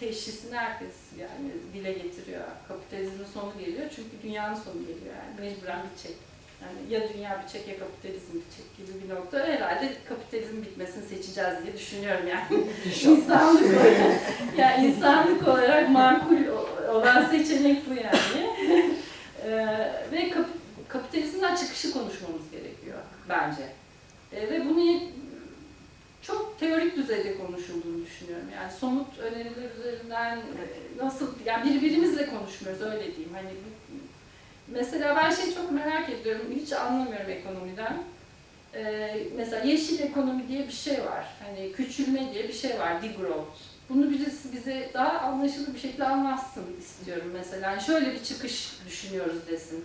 [0.00, 2.42] teşhisini herkes yani dile getiriyor.
[2.68, 6.16] Kapitalizmin sonu geliyor çünkü dünyanın sonu geliyor yani mecburen bitecek.
[6.62, 9.38] Yani ya dünya bitecek ya kapitalizm bitecek gibi bir nokta.
[9.38, 12.64] Herhalde kapitalizm bitmesini seçeceğiz diye düşünüyorum yani.
[13.16, 14.20] insanlık olarak,
[14.56, 16.46] yani insanlık olarak makul
[16.88, 18.50] olan seçenek bu yani.
[19.44, 20.46] Ee, ve kap,
[20.88, 23.62] kapitalizmden çıkışı konuşmamız gerekiyor bence.
[24.32, 25.00] Ee, ve bunu
[26.22, 28.46] çok teorik düzeyde konuşulduğunu düşünüyorum.
[28.56, 33.34] Yani somut öneriler üzerinden e, nasıl, yani birbirimizle konuşmuyoruz öyle diyeyim.
[33.34, 33.50] Hani
[34.68, 38.02] mesela ben şey çok merak ediyorum, hiç anlamıyorum ekonomiden.
[38.74, 41.26] Ee, mesela yeşil ekonomi diye bir şey var.
[41.46, 43.58] Hani küçülme diye bir şey var, degrowth.
[43.88, 47.70] Bunu birisi bize daha anlaşılır bir şekilde anlatsın istiyorum mesela.
[47.70, 49.84] Yani şöyle bir çıkış düşünüyoruz desin.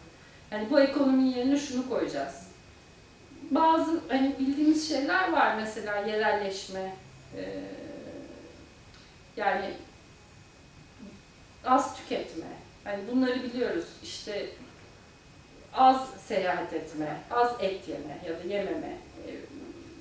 [0.52, 2.45] Yani bu ekonominin yerine şunu koyacağız.
[3.52, 6.96] Bazı hani bildiğimiz şeyler var mesela yerelleşme.
[7.38, 7.60] ee,
[9.38, 9.74] yani
[11.66, 12.46] az tüketme.
[12.84, 13.86] Hani bunları biliyoruz.
[14.04, 14.50] İşte
[15.74, 18.98] az seyahat etme, az et yeme ya da yememe.
[19.28, 19.32] Ee,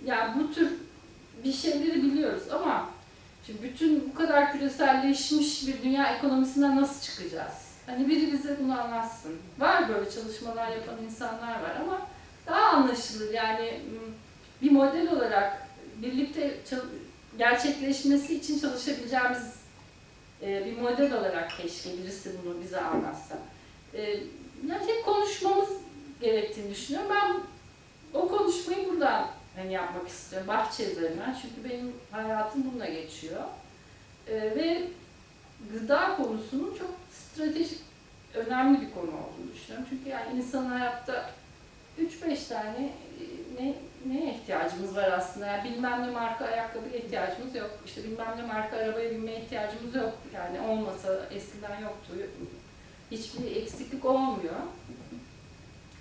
[0.05, 0.73] Yani bu tür
[1.45, 2.91] bir şeyleri biliyoruz ama
[3.47, 7.55] şimdi bütün bu kadar küreselleşmiş bir dünya ekonomisinden nasıl çıkacağız?
[7.87, 9.37] Hani biri bize bunu anlatsın.
[9.59, 12.07] Var böyle çalışmalar yapan insanlar var ama
[12.47, 13.81] daha anlaşılır yani
[14.63, 16.59] bir model olarak birlikte
[17.39, 19.55] gerçekleşmesi için çalışabileceğimiz
[20.43, 23.39] e, bir model olarak keşke birisi bunu bize anlatsa.
[23.95, 24.03] E,
[24.69, 25.69] yani hep konuşmamız
[26.21, 27.11] gerektiğini düşünüyorum.
[27.15, 27.37] Ben
[28.19, 29.27] o konuşmayı buradan
[29.57, 30.49] hani yapmak istiyorum.
[30.49, 31.37] Bahçe üzerinden.
[31.43, 33.43] Çünkü benim hayatım bununla geçiyor.
[34.29, 34.83] E, ve
[35.73, 37.81] gıda konusunun çok stratejik,
[38.35, 39.87] önemli bir konu olduğunu düşünüyorum.
[39.91, 41.31] Çünkü yani insanın hayatta
[41.99, 42.91] 3-5 tane
[43.21, 43.25] e,
[43.63, 43.75] ne
[44.07, 45.47] neye ihtiyacımız var aslında?
[45.47, 47.71] Yani bilmem ne marka ayakkabıya ihtiyacımız yok.
[47.87, 50.13] İşte bilmem ne marka arabaya binmeye ihtiyacımız yok.
[50.35, 52.13] Yani olmasa eskiden yoktu.
[53.11, 54.55] Hiçbir eksiklik olmuyor.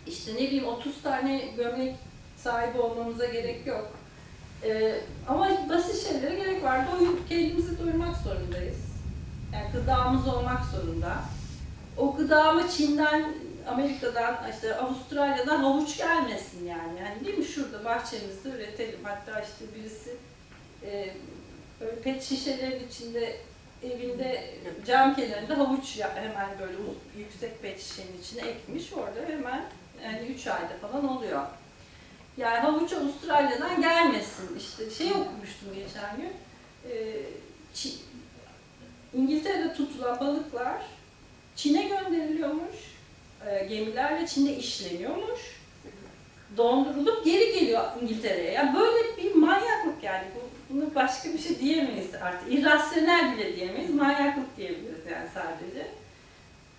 [0.07, 1.95] İşte ne bileyim 30 tane gömlek
[2.37, 3.91] sahibi olmamıza gerek yok.
[4.63, 4.95] Ee,
[5.27, 6.85] ama basit şeylere gerek var.
[6.91, 8.77] Doyup kendimizi doyurmak zorundayız.
[9.53, 11.15] Yani gıdamız olmak zorunda.
[11.97, 13.35] O gıda ama Çin'den,
[13.67, 16.99] Amerika'dan, işte Avustralya'dan havuç gelmesin yani.
[16.99, 18.99] Yani değil mi şurada bahçemizde üretelim.
[19.03, 20.15] Hatta işte birisi
[20.85, 21.13] e,
[21.81, 23.37] böyle pet şişelerin içinde
[23.83, 24.53] evinde
[24.87, 26.73] cam kenarında havuç ya, hemen böyle
[27.17, 28.93] yüksek pet şişenin içine ekmiş.
[28.93, 29.65] Orada hemen
[30.03, 31.41] yani 3 ayda falan oluyor.
[32.37, 34.57] Yani havuç Avustralya'dan gelmesin.
[34.57, 36.33] İşte şey okumuştum geçen gün.
[36.91, 37.21] Ee,
[37.75, 37.97] Çi-
[39.13, 40.81] İngiltere'de tutulan balıklar
[41.55, 42.92] Çin'e gönderiliyormuş.
[43.49, 45.41] Ee, gemilerle Çin'de işleniyormuş.
[46.57, 48.51] Dondurulup geri geliyor İngiltere'ye.
[48.51, 50.23] Yani böyle bir manyaklık yani.
[50.35, 52.53] Bu, bunu başka bir şey diyemeyiz artık.
[52.53, 53.93] İrrasyonel bile diyemeyiz.
[53.93, 55.87] Manyaklık diyebiliriz yani sadece.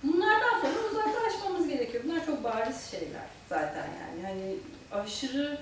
[0.02, 2.04] Bunlardan sonra uzaklaşmamız gerekiyor.
[2.06, 4.26] Bunlar çok bariz şeyler zaten yani.
[4.26, 4.56] Hani
[5.02, 5.58] aşırı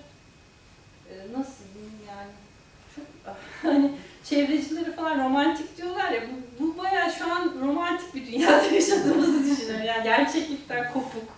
[1.11, 2.31] e, nasıl diyeyim yani
[2.97, 3.05] çok
[3.63, 3.93] hani
[4.25, 9.32] çevrecileri falan romantik diyorlar ya bu, bu bayağı şu an romantik bir dünyada düşünüyorum.
[9.93, 11.29] Yani gerçeklikten kopuk.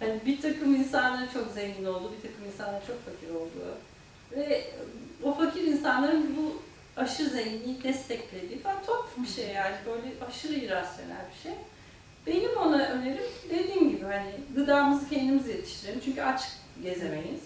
[0.00, 3.78] Hani bir takım insanların çok zengin olduğu, bir takım insanların çok fakir olduğu
[4.32, 4.64] ve
[5.22, 6.62] o fakir insanların bu
[7.00, 11.52] aşırı zenginliği desteklediği falan top bir şey yani böyle aşırı irrasyonel bir şey.
[12.26, 16.42] Benim ona önerim dediğim gibi hani gıdamızı kendimiz yetiştirelim çünkü aç
[16.82, 17.42] gezemeyiz.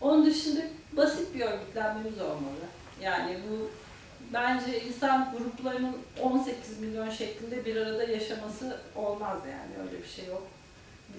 [0.00, 0.60] Onun dışında
[0.92, 2.64] basit bir örgütlenmemiz olmalı.
[3.02, 3.70] Yani bu
[4.32, 10.46] bence insan gruplarının 18 milyon şeklinde bir arada yaşaması olmaz yani öyle bir şey yok.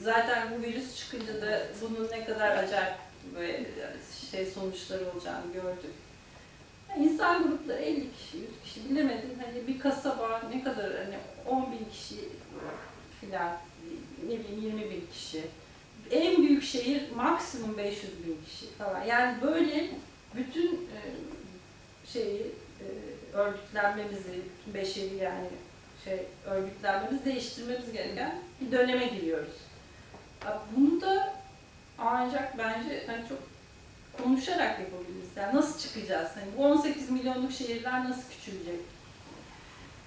[0.01, 2.95] Zaten bu virüs çıkınca da bunun ne kadar acayip
[3.35, 3.65] ve
[4.31, 5.91] şey sonuçları olacağını gördük.
[6.89, 11.15] Yani insan grupları 50 kişi, 100 kişi bilemedim hani bir kasaba ne kadar hani
[11.47, 12.15] 10 bin kişi
[13.21, 13.57] filan
[14.27, 15.43] ne bileyim 20 bin kişi.
[16.11, 19.03] En büyük şehir maksimum 500 bin kişi falan.
[19.03, 19.89] Yani böyle
[20.35, 20.99] bütün e,
[22.13, 22.51] şeyi
[23.33, 25.47] örgütlenmemizi, bütün beşeri yani
[26.03, 29.53] şey örgütlenmemizi değiştirmemiz gereken bir döneme giriyoruz.
[30.75, 31.33] Bunu da
[31.97, 33.37] ancak bence hani çok
[34.23, 35.29] konuşarak yapabiliriz.
[35.35, 36.29] Yani nasıl çıkacağız?
[36.35, 38.79] Hani bu 18 milyonluk şehirler nasıl küçülecek?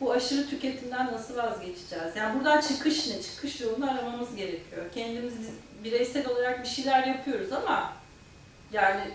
[0.00, 2.16] Bu aşırı tüketimden nasıl vazgeçeceğiz?
[2.16, 3.22] Yani buradan çıkış ne?
[3.22, 4.92] Çıkış yolunu aramamız gerekiyor.
[4.94, 5.34] Kendimiz
[5.84, 7.92] bireysel olarak bir şeyler yapıyoruz ama
[8.72, 9.10] yani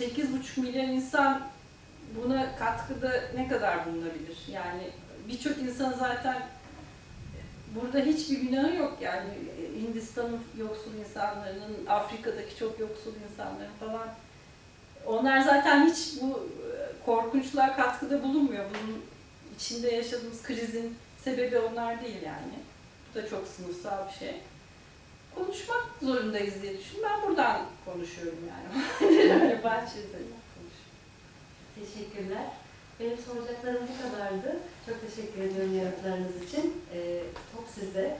[0.00, 1.42] 8,5 milyon insan
[2.16, 4.38] buna katkıda ne kadar bulunabilir?
[4.52, 4.90] Yani
[5.28, 6.42] birçok insan zaten
[7.74, 9.30] burada hiçbir günahı yok yani
[9.80, 14.08] Hindistan'ın yoksul insanlarının, Afrika'daki çok yoksul insanların falan.
[15.06, 18.64] Onlar zaten hiç bu e, korkunçluğa katkıda bulunmuyor.
[18.64, 19.04] Bunun
[19.56, 22.54] içinde yaşadığımız krizin sebebi onlar değil yani.
[23.10, 24.40] Bu da çok sınıfsal bir şey.
[25.34, 27.00] Konuşmak zorundayız diye düşün.
[27.04, 28.84] Ben buradan konuşuyorum yani.
[29.42, 30.37] Öyle bahçe üzerinden konuşuyorum.
[31.78, 32.46] Teşekkürler.
[33.00, 34.56] Benim soracaklarım bu kadardı.
[34.86, 36.82] Çok teşekkür ediyorum yanıtlarınız için.
[36.94, 37.22] Ee,
[37.56, 38.16] top sizde.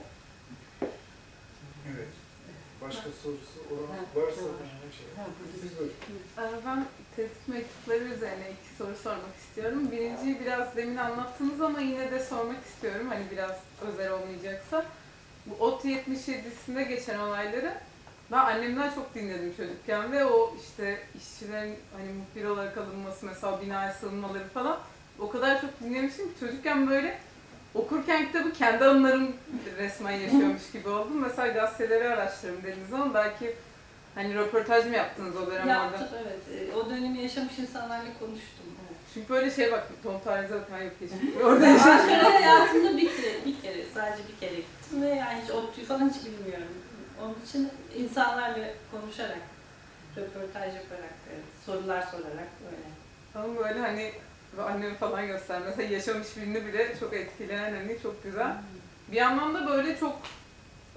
[1.95, 2.07] Evet.
[2.81, 4.41] Başka sorusu olan varsa
[4.87, 5.05] bir şey.
[5.61, 5.93] Siz buyurun.
[6.37, 6.85] Ee, Ben
[7.47, 9.91] mektupları üzerine iki soru sormak istiyorum.
[9.91, 13.07] Birinciyi biraz demin anlattınız ama yine de sormak istiyorum.
[13.09, 13.55] Hani biraz
[13.87, 14.85] özel olmayacaksa.
[15.45, 17.73] Bu OT 77'sinde geçen olayları
[18.31, 23.93] ben annemden çok dinledim çocukken ve o işte işçilerin hani muhbir olarak alınması mesela binaya
[23.93, 24.77] sığınmaları falan
[25.19, 27.17] o kadar çok dinlemiştim ki çocukken böyle
[27.75, 29.33] okurken kitabı kendi anılarım
[29.77, 31.21] resmen yaşıyormuş gibi oldum.
[31.21, 33.55] Mesela gazeteleri araştırdım dediğiniz zaman belki
[34.15, 35.73] hani röportaj mı yaptınız o dönem orada?
[35.73, 36.69] Yaptım evet.
[36.71, 38.65] E, O dönemi yaşamış insanlarla konuştum.
[38.89, 38.97] Evet.
[39.13, 41.35] Çünkü böyle şey bak, Tom Tarih'e bakın, yok geçmiş.
[41.43, 41.91] Orada yaşadım.
[41.91, 46.09] Ankara hayatımda bir kere, bir kere, sadece bir kere gittim ve yani hiç ODTÜ'yü falan
[46.09, 46.67] hiç bilmiyorum.
[47.23, 49.41] Onun için insanlarla konuşarak,
[50.17, 52.89] röportaj yaparak, evet, sorular sorarak böyle.
[53.35, 54.11] Ama böyle hani
[54.59, 55.61] annemi falan göster.
[55.65, 58.53] Mesela yaşamış birini bile çok etkileyen hani çok güzel.
[59.11, 60.19] Bir yandan da böyle çok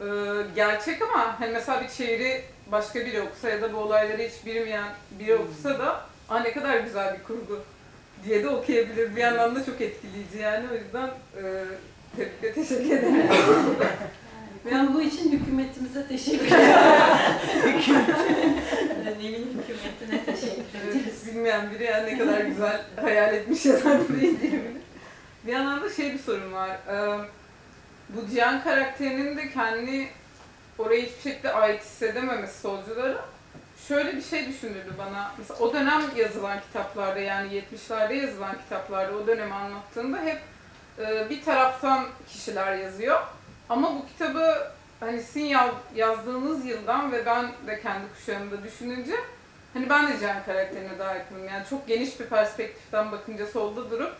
[0.00, 0.06] e,
[0.54, 4.88] gerçek ama hani mesela bir şiiri başka biri okusa ya da bu olayları hiç bilmeyen
[5.10, 7.62] biri okusa da Aa, ne kadar güzel bir kurgu
[8.24, 9.16] diye de okuyabilir.
[9.16, 11.42] Bir yandan da çok etkileyici yani o yüzden e,
[12.16, 13.26] tebrik ve teşekkür ederim.
[14.70, 16.76] Ben bu için hükümetimize teşekkür ederim.
[19.04, 21.26] Dönemin hükümetine teşekkür ederiz.
[21.26, 24.72] bilmeyen biri yani ne kadar güzel hayal etmiş yazar burayı diyebilir.
[25.46, 26.70] Bir yandan da şey bir sorun var.
[26.70, 27.18] Ee,
[28.08, 30.08] bu Cihan karakterinin de kendini
[30.78, 33.24] oraya hiçbir şekilde ait hissedememesi solculara
[33.88, 35.32] şöyle bir şey düşündürdü bana.
[35.38, 40.38] Mesela o dönem yazılan kitaplarda yani 70'lerde yazılan kitaplarda o dönemi anlattığında hep
[40.98, 43.20] e, bir taraftan kişiler yazıyor.
[43.68, 44.56] Ama bu kitabı
[45.00, 49.14] hani sizin yaz- yazdığınız yıldan ve ben de kendi kuşağımda düşününce
[49.74, 51.44] hani ben de Can karakterine daha yakınım.
[51.48, 54.12] Yani çok geniş bir perspektiften bakınca solda durup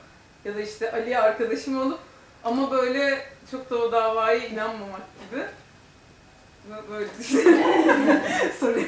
[0.45, 2.01] ya da işte Ali'ye arkadaşım olup
[2.45, 5.43] ama böyle çok da o davaya inanmamak gibi.
[6.71, 7.09] Bö- Böyle.
[8.61, 8.87] Soruya.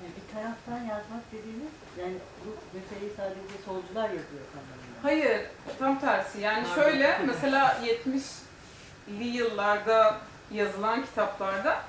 [0.00, 2.14] Yani bir taraftan yazmak dediğiniz, yani
[2.46, 2.48] bu
[2.78, 4.79] meseleyi sadece solcular yazıyor sanırım.
[5.02, 5.40] Hayır,
[5.78, 6.40] tam tersi.
[6.40, 6.82] Yani Pardon.
[6.82, 10.16] şöyle, mesela 70'li yıllarda
[10.52, 11.82] yazılan kitaplarda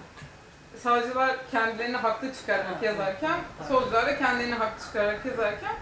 [0.84, 5.76] savcılar kendilerini haklı çıkararak yazarken, solcular da kendilerini haklı çıkararak yazarken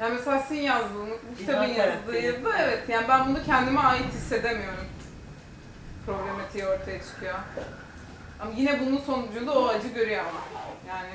[0.00, 2.26] yani mesela sizin yazdığınız, bu kitabın İlhan yazdığı karakteri.
[2.26, 4.88] yılda evet, yani ben bunu kendime ait hissedemiyorum.
[6.06, 7.34] Problematiği ortaya çıkıyor.
[8.40, 10.40] Ama yine bunun sonucunda o acı görüyor ama.
[10.88, 11.10] Yani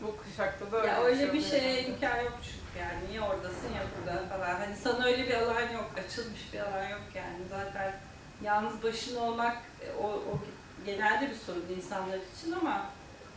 [0.00, 3.14] bu kuşakta da öyle Ya öyle bir imkan yok çünkü yani.
[3.16, 4.60] Ya oradasın ya burada falan.
[4.60, 5.90] Hani sana öyle bir alan yok.
[6.06, 7.38] Açılmış bir alan yok yani.
[7.50, 7.94] Zaten
[8.42, 10.38] yalnız başına olmak e, o, o
[10.86, 12.90] genelde bir sorun insanlar için ama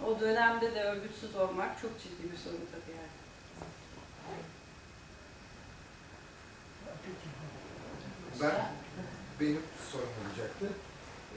[0.05, 3.11] o dönemde de örgütsüz olmak çok ciddi bir sorun tabii yani.
[8.41, 8.71] Ben
[9.39, 9.61] benim
[9.91, 10.67] sorum olacaktı.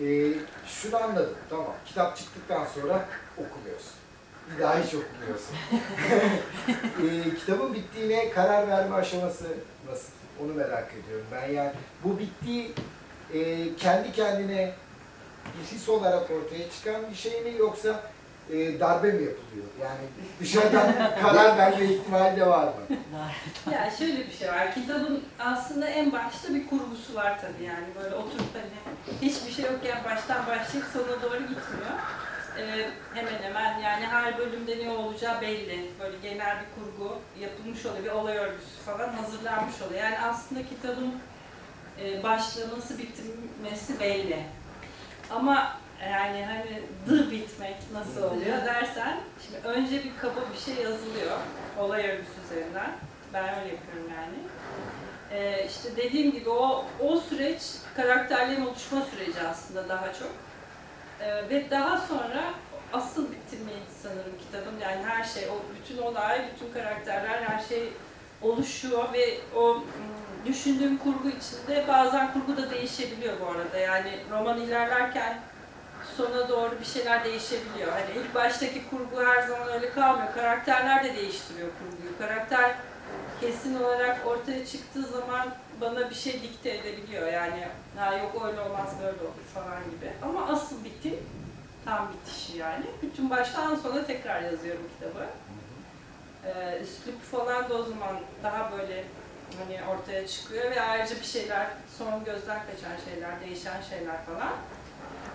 [0.01, 0.33] Ee,
[0.67, 1.39] şunu anladım.
[1.51, 1.75] Tamam.
[1.87, 4.04] Kitap çıktıktan sonra okumuyorsun.
[4.53, 5.57] Bir daha hiç okumuyorsun.
[7.29, 9.45] ee, kitabın bittiğine karar verme aşaması
[9.91, 10.13] nasıl?
[10.45, 11.27] Onu merak ediyorum.
[11.33, 11.73] Ben yani
[12.05, 12.73] bu bittiği
[13.35, 14.73] e, kendi kendine
[15.45, 18.01] bir his olarak ortaya çıkan bir şey mi yoksa
[18.51, 19.67] e, darbe mi yapılıyor?
[19.83, 20.05] Yani
[20.41, 22.97] dışarıdan karar verme ihtimali de var mı?
[23.73, 24.75] Ya şöyle bir şey var.
[24.75, 27.87] Kitabın aslında en başta bir kurgusu var tabii yani.
[28.03, 31.95] Böyle oturup hani hiçbir şey yokken baştan başlayıp sona doğru gitmiyor.
[32.59, 35.91] Ee, hemen hemen yani her bölümde ne olacağı belli.
[36.01, 38.05] Böyle genel bir kurgu yapılmış oluyor.
[38.05, 40.03] Bir olay örgüsü falan hazırlanmış oluyor.
[40.03, 41.15] Yani aslında kitabın
[42.01, 44.47] e, başlaması, bitirmesi belli.
[45.31, 45.79] Ama
[46.11, 51.39] yani hani dı bitmek nasıl oluyor dersen, şimdi önce bir kaba bir şey yazılıyor
[51.79, 52.93] olay örgüsü üzerinden.
[53.33, 54.35] Ben öyle yapıyorum yani.
[55.31, 57.63] Ee, işte dediğim gibi o o süreç
[57.97, 60.31] karakterlerin oluşma süreci aslında daha çok.
[61.21, 62.55] Ee, ve daha sonra
[62.93, 67.93] asıl bitirme sanırım kitabın yani her şey, o bütün olay, bütün karakterler, her şey
[68.43, 69.85] oluşuyor ve o
[70.47, 73.79] düşündüğüm kurgu içinde bazen kurgu da değişebiliyor bu arada.
[73.79, 75.39] Yani roman ilerlerken
[76.17, 77.93] sona doğru bir şeyler değişebiliyor.
[77.93, 80.35] Hani ilk baştaki kurgu her zaman öyle kalmıyor.
[80.35, 82.19] Karakterler de değiştiriyor kurguyu.
[82.19, 82.75] Karakter
[83.41, 85.49] kesin olarak ortaya çıktığı zaman
[85.81, 87.33] bana bir şey dikte edebiliyor.
[87.33, 90.13] Yani ha yok öyle olmaz böyle olur falan gibi.
[90.23, 91.19] Ama asıl bitim
[91.85, 92.85] tam bitişi yani.
[93.03, 95.27] Bütün baştan sona tekrar yazıyorum kitabı.
[96.47, 99.05] Ee, üslup falan da o zaman daha böyle
[99.59, 101.67] hani ortaya çıkıyor ve ayrıca bir şeyler,
[101.99, 104.53] son gözden kaçan şeyler, değişen şeyler falan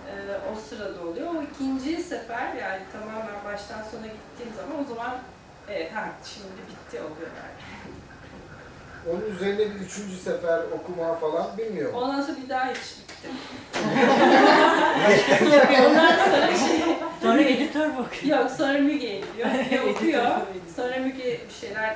[0.10, 1.28] ee, o sırada oluyor.
[1.36, 5.18] O ikinci sefer yani tamamen baştan sona gittiğim zaman o zaman
[5.70, 7.60] evet ha şimdi bitti oluyor yani.
[9.12, 11.96] Onun üzerine bir üçüncü sefer okuma falan bilmiyorum.
[11.96, 13.30] Ondan sonra bir daha hiç bitti.
[15.88, 18.40] Ondan sonra şey, sonra editör bakıyor.
[18.40, 19.50] Yok sonra Müge ediyor.
[19.64, 20.26] Müge okuyor.
[20.76, 21.96] Sonra Müge bir şeyler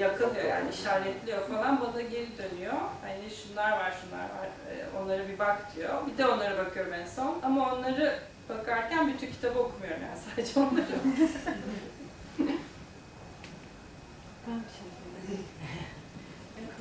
[0.00, 2.72] yakalıyor yani işaretliyor falan bana geri dönüyor.
[3.02, 6.06] Hani şunlar var şunlar var e, onlara bir bak diyor.
[6.06, 8.18] Bir de onlara bakıyorum en son ama onları
[8.48, 10.86] bakarken bütün kitabı okumuyorum yani sadece onları.
[14.46, 14.99] Ben bir şey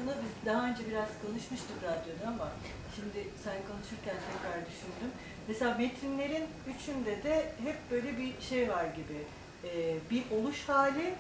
[0.02, 2.52] Bunu biz daha önce biraz konuşmuştuk radyoda ama
[2.96, 5.12] şimdi sen konuşurken tekrar düşündüm.
[5.48, 9.20] Mesela metinlerin üçünde de hep böyle bir şey var gibi.
[9.64, 11.14] E, bir oluş hali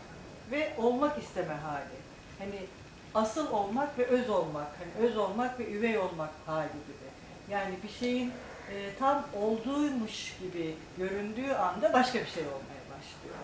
[0.51, 1.97] ve olmak isteme hali.
[2.39, 2.59] Hani
[3.15, 4.67] asıl olmak ve öz olmak.
[4.79, 7.09] Hani öz olmak ve üvey olmak hali gibi.
[7.49, 8.31] Yani bir şeyin
[8.73, 13.35] e, tam olduğuymuş gibi göründüğü anda başka bir şey olmaya başlıyor.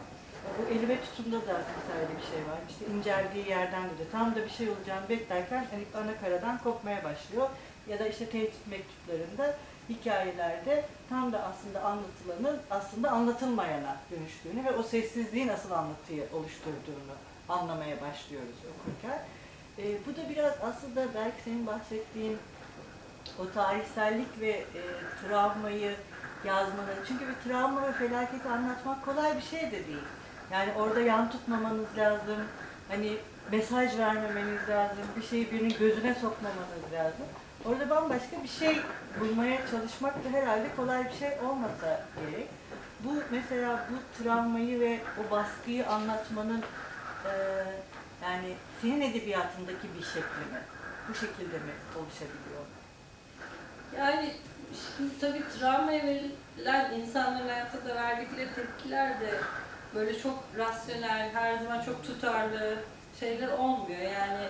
[0.60, 2.60] Bu elime tutumda da mesela bir şey var.
[2.70, 7.50] İşte inceldiği yerden de tam da bir şey olacağını beklerken hani ana karadan kopmaya başlıyor.
[7.88, 9.56] Ya da işte tehdit mektuplarında,
[9.90, 17.16] hikayelerde tam da aslında anlatılanın aslında anlatılmayana dönüştüğünü ve o sessizliğin asıl anlatıyı oluşturduğunu
[17.50, 19.20] anlamaya başlıyoruz okurken.
[19.78, 22.38] Ee, bu da biraz aslında belki senin bahsettiğin
[23.40, 24.82] o tarihsellik ve e,
[25.22, 25.96] travmayı
[26.46, 30.04] yazmanın, çünkü bir travma ve felaketi anlatmak kolay bir şey de değil.
[30.52, 32.38] Yani orada yan tutmamanız lazım,
[32.90, 33.18] hani
[33.52, 37.26] mesaj vermemeniz lazım, bir şeyi birinin gözüne sokmamanız lazım.
[37.66, 38.80] orada bambaşka bir şey
[39.20, 42.48] bulmaya çalışmak da herhalde kolay bir şey olmasa gerek.
[43.04, 46.64] Bu mesela bu travmayı ve o baskıyı anlatmanın
[47.26, 47.32] eee,
[48.24, 50.60] yani senin edebiyatındaki bir şekli mi?
[51.10, 52.62] Bu şekilde mi oluşabiliyor?
[53.98, 54.34] Yani
[54.98, 59.30] şimdi tabii travmaya verilen insanların hayatta da verdikleri tepkiler de
[59.96, 62.78] böyle çok rasyonel, her zaman çok tutarlı
[63.20, 64.02] şeyler olmuyor.
[64.02, 64.48] Yani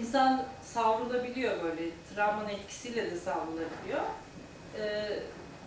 [0.00, 1.82] insan savrulabiliyor böyle,
[2.14, 4.02] travmanın etkisiyle de savrulabiliyor.
[4.78, 5.18] Ee,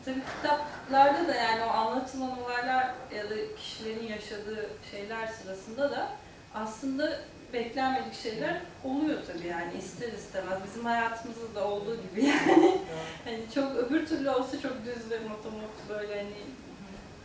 [0.05, 6.09] tabii kitaplarda da yani o anlatılan olaylar ya da kişilerin yaşadığı şeyler sırasında da
[6.53, 7.19] aslında
[7.53, 10.59] beklenmedik şeyler oluyor tabii yani ister istemez.
[10.67, 12.77] Bizim hayatımızda da olduğu gibi yani.
[13.25, 16.35] hani çok öbür türlü olsa çok düz ve motomot böyle hani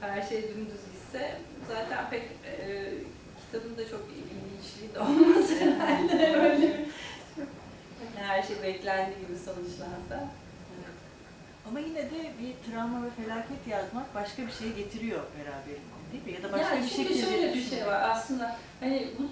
[0.00, 0.80] her şey dümdüz
[1.14, 1.36] gitse
[1.68, 2.92] zaten pek e,
[3.40, 6.66] kitabın da çok ilginçliği de olmaz herhalde öyle
[8.16, 10.28] Yani her şey beklendiği gibi sonuçlansa.
[11.68, 16.32] Ama yine de bir travma ve felaket yazmak başka bir şey getiriyor beraberinde değil mi?
[16.32, 19.22] Ya da başka yani bir şekilde şöyle bir şey var aslında hani bu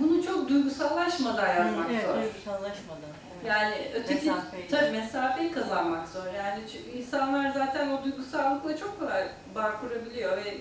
[0.00, 2.14] bunu çok duygusallaşmadan yazmak evet, zor.
[2.14, 3.10] duygusallaşmadan.
[3.34, 3.46] Evet.
[3.46, 4.68] Yani öteki Mesafeyi.
[4.68, 6.26] tabii mesafeyi kazanmak zor.
[6.36, 10.54] Yani çünkü insanlar zaten o duygusallıkla çok kolay bağ kurabiliyor ve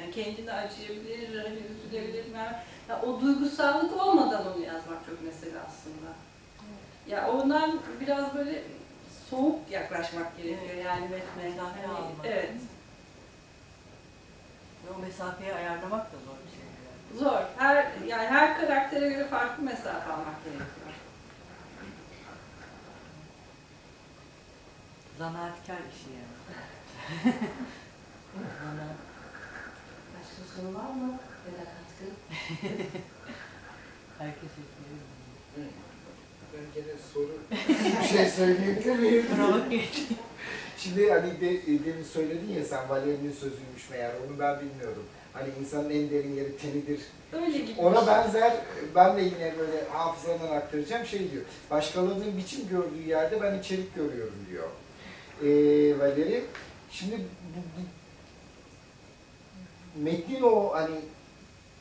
[0.00, 2.24] yani kendine acıyabilir, hani üzülebilir.
[2.34, 2.56] Yani,
[2.88, 6.10] ya o duygusallık olmadan onu yazmak çok mesele aslında.
[7.06, 8.62] Ya ondan biraz böyle
[9.30, 11.48] soğuk yaklaşmak gerekiyor yani metne.
[11.50, 12.10] Mesafe Hani, almak.
[12.26, 12.50] evet.
[14.86, 16.60] Ve o mesafeyi ayarlamak da zor bir şey.
[16.60, 17.18] yani.
[17.18, 17.42] Zor.
[17.58, 17.76] Her
[18.06, 20.68] yani her karaktere göre farklı mesafe almak gerekiyor.
[25.18, 27.34] Zanaatkar işi yani.
[30.56, 31.18] Soru var mı?
[31.46, 32.04] Ya da katkı?
[34.18, 35.04] Herkes ekliyor.
[36.52, 37.38] Ben gene soru
[38.02, 39.26] bir şey söyleyebilir miyim?
[39.36, 39.80] Provoke
[40.78, 45.04] Şimdi hani de, demin söyledin ya sen Valeri'nin sözüymüş meğer onu ben bilmiyordum.
[45.32, 47.00] Hani insanın en derin yeri tenidir.
[47.32, 47.80] Öyle gibi.
[47.80, 48.06] Ona şey.
[48.06, 48.56] benzer,
[48.94, 51.44] ben de yine böyle hafızadan aktaracağım şey diyor.
[51.70, 54.68] Başkalarının biçim gördüğü yerde ben içerik görüyorum diyor.
[55.42, 56.44] Ee, Valeri.
[56.90, 57.82] Şimdi bu, bu,
[59.96, 60.96] metnin o hani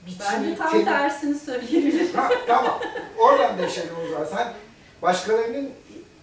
[0.05, 2.13] biçimi, tam teni- tersini söyleyebilirim.
[2.15, 2.79] Ha, tamam.
[3.19, 4.25] Oradan deşelim o zaman.
[4.25, 4.53] Sen
[5.01, 5.69] başkalarının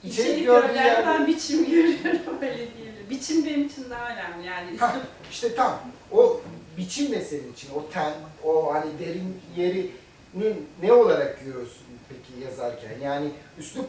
[0.05, 1.07] içerik İçerik gördüğü yerde...
[1.07, 3.11] ben biçim görüyorum öyle diyebilirim.
[3.11, 4.77] Biçim benim için daha önemli yani.
[4.79, 4.97] Ha,
[5.31, 5.81] işte tam.
[6.13, 6.41] O
[6.79, 7.69] biçim de senin için.
[7.75, 8.13] O ten,
[8.45, 12.99] o hani derin yerini ne olarak görüyorsun peki yazarken?
[13.03, 13.87] Yani üslup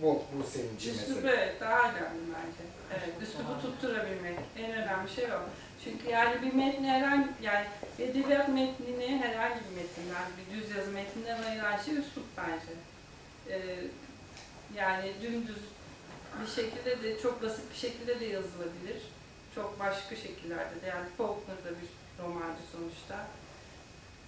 [0.00, 1.30] mu bu senin için mesela?
[1.32, 2.62] evet daha önemli bence.
[2.92, 5.40] Evet, üslubu tutturabilmek en önemli şey o.
[5.84, 7.66] Çünkü yani bir metni herhangi, yani
[7.98, 12.72] edebiyat metnini herhangi bir metinden, bir düz yazı metninden ayıran şey üslup bence.
[13.50, 13.76] Ee,
[14.76, 15.58] yani dümdüz
[16.42, 19.02] bir şekilde de, çok basit bir şekilde de yazılabilir.
[19.54, 23.26] Çok başka şekillerde de, yani Faulkner da bir romancı sonuçta.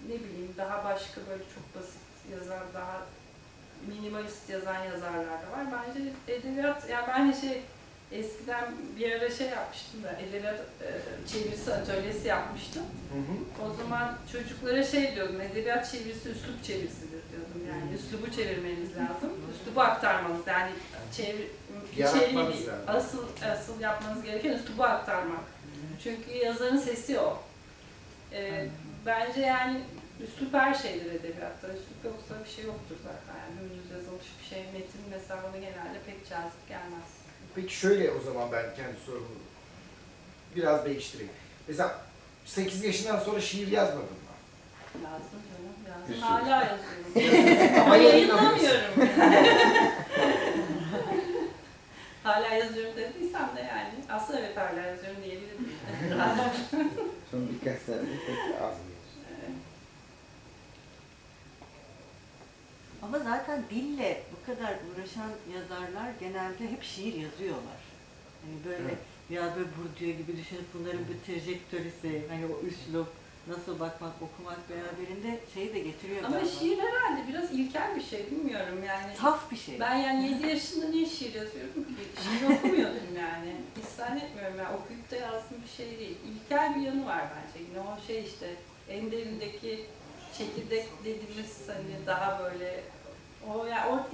[0.08, 2.00] Ne bileyim, daha başka böyle çok basit
[2.32, 3.02] yazan, daha
[3.88, 5.66] minimalist yazan yazarlar da var.
[5.72, 7.62] Bence edebiyat, yani ben şey,
[8.12, 8.64] eskiden
[8.98, 10.88] bir ara şey yapmıştım da, edebiyat e,
[11.28, 12.82] çevirisi atölyesi yapmıştım.
[13.12, 13.66] Hı hı.
[13.66, 17.62] O zaman çocuklara şey diyordum, edebiyat çevirisi üslup çevirisidir diyordum.
[17.68, 20.70] Yani üslubu çevirmeniz lazım, üslubu aktarmanız yani
[21.16, 21.46] çevir,
[21.92, 22.68] içeriği Yaratmanız değil.
[22.68, 22.84] lazım.
[22.86, 25.40] Asıl, asıl yapmanız gereken üslubu aktarmak.
[26.02, 27.38] Çünkü yazarın sesi o.
[28.32, 28.68] Ee,
[29.06, 29.80] bence yani
[30.24, 31.66] üslup her şeydir edebiyatta.
[31.68, 33.40] Üslup yoksa bir şey yoktur zaten.
[33.40, 37.08] Yani dümdüz yazılmış bir şey, metin mesela ona genelde pek cazip gelmez.
[37.54, 39.26] Peki şöyle o zaman ben kendi sorumu
[40.56, 41.32] biraz değiştireyim.
[41.68, 42.00] Mesela
[42.44, 44.16] 8 yaşından sonra şiir yazmadın mı?
[45.04, 46.20] Yazdım canım, yazdım.
[46.20, 47.80] Hala yazıyorum.
[47.84, 48.94] Ama yayınlamıyorum.
[52.22, 53.92] hala yazıyorum dediysem de yani.
[54.10, 55.72] Aslında evet hala yazıyorum diyebilirim.
[57.30, 58.74] Son birkaç sene pek az.
[63.06, 67.80] Ama zaten dille bu kadar uğraşan yazarlar genelde hep şiir yazıyorlar.
[68.42, 68.98] Hani böyle Evet.
[69.30, 73.08] biraz böyle Bourdieu gibi düşünüp bunların bir trajektorisi, hani o üslup,
[73.46, 76.50] nasıl bakmak, okumak beraberinde şeyi de getiriyor Ama galiba.
[76.50, 79.16] şiir herhalde biraz ilkel bir şey bilmiyorum yani.
[79.16, 79.80] Saf bir şey.
[79.80, 82.22] Ben yani 7 yaşında niye şiir yazıyorum ki?
[82.22, 83.52] Şiir okumuyordum yani.
[83.78, 86.16] Hiç zannetmiyorum yani okuyup da yazdığım bir şey değil.
[86.30, 87.64] İlkel bir yanı var bence.
[87.68, 88.46] Yine o şey işte
[88.88, 89.84] en derindeki
[90.38, 92.80] çekirdek dediğimiz hani daha böyle
[93.54, 94.06] o ya o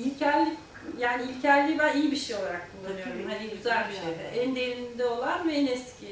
[0.00, 0.58] ilkellik
[0.98, 3.30] yani ilkelliği ben iyi bir şey olarak kullanıyorum.
[3.30, 4.04] Hani güzel bir şey.
[4.04, 4.38] yani.
[4.38, 6.06] En derinde olan ve en eski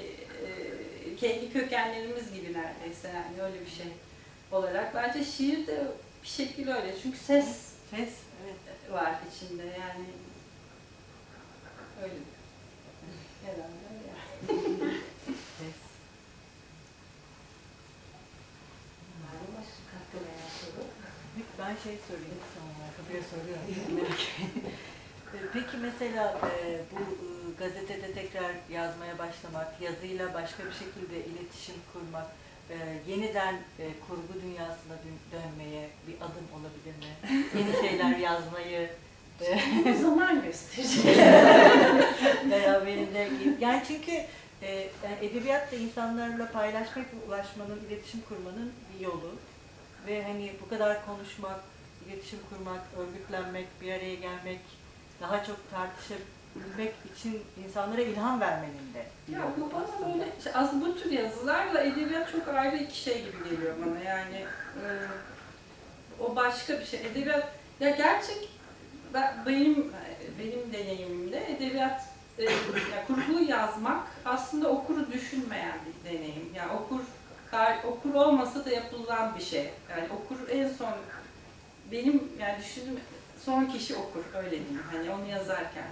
[0.44, 3.86] e, kendi kökenlerimiz gibi neredeyse yani öyle bir şey
[4.52, 4.94] olarak.
[4.94, 5.84] Bence şiir de
[6.22, 6.94] bir şekilde öyle.
[7.02, 8.08] Çünkü ses Ses,
[8.44, 8.92] Evet.
[8.92, 10.04] var içinde yani
[12.02, 12.14] öyle.
[13.44, 13.62] Herhalde
[13.92, 14.12] öyle.
[15.58, 15.78] Ses.
[19.22, 20.84] Var mı başka katkı veya soru?
[21.62, 22.84] Ben şey sorayım sonra.
[22.96, 23.66] Kapıya soruyorum.
[25.34, 27.28] E, Peki mesela e, bu e,
[27.58, 32.26] gazetede tekrar yazmaya başlamak, yazıyla başka bir şekilde iletişim kurmak,
[32.70, 32.76] e,
[33.10, 37.12] yeniden e, kurgu dünyasına dön- dönmeye bir adım olabilir mi?
[37.58, 38.90] Yeni şeyler yazmayı
[39.40, 41.16] e, Zaman gösterecek.
[42.50, 43.28] veya benimle
[43.60, 44.12] yani çünkü
[44.62, 44.70] e,
[45.04, 49.34] yani edebiyatla insanlarla paylaşmak ulaşmanın, iletişim kurmanın bir yolu
[50.06, 51.60] ve hani bu kadar konuşmak,
[52.06, 54.60] iletişim kurmak, örgütlenmek, bir araya gelmek,
[55.20, 60.14] daha çok tartışabilmek için insanlara ilham vermenin de Ya bu bana aslında.
[60.14, 64.36] böyle, işte aslında bu tür yazılarla edebiyat çok ayrı iki şey gibi geliyor bana yani.
[64.84, 64.86] e,
[66.20, 67.00] o başka bir şey.
[67.06, 67.48] Edebiyat,
[67.80, 68.48] ya gerçek,
[69.14, 69.92] ben, benim
[70.38, 72.02] benim deneyimimde edebiyat,
[72.38, 76.50] e, ya kurgu yazmak aslında okuru düşünmeyen bir deneyim.
[76.56, 77.00] Yani okur,
[77.86, 79.70] okur olmasa da yapılan bir şey.
[79.90, 80.92] Yani okur en son,
[81.92, 83.00] benim yani düşündüğüm
[83.44, 84.82] son kişi okur, öyle diyeyim.
[84.92, 85.86] Hani onu yazarken.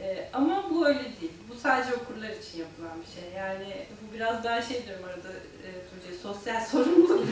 [0.00, 1.32] Ee, ama bu öyle değil.
[1.48, 3.32] Bu sadece okurlar için yapılan bir şey.
[3.38, 7.26] Yani bu biraz daha şey diyorum arada e, Tuğçe, sosyal sorumluluk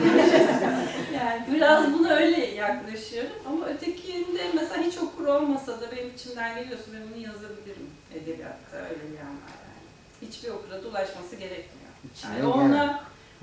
[1.13, 3.31] yani biraz buna öyle yaklaşıyorum.
[3.47, 8.77] Ama ötekinde mesela hiç okur olmasa da benim içimden geliyorsa ben bunu yazabilirim edebiyatta.
[8.77, 9.83] Öyle bir yan var yani.
[10.21, 11.91] Hiçbir okura da ulaşması gerekmiyor.
[12.23, 12.99] Yani gel.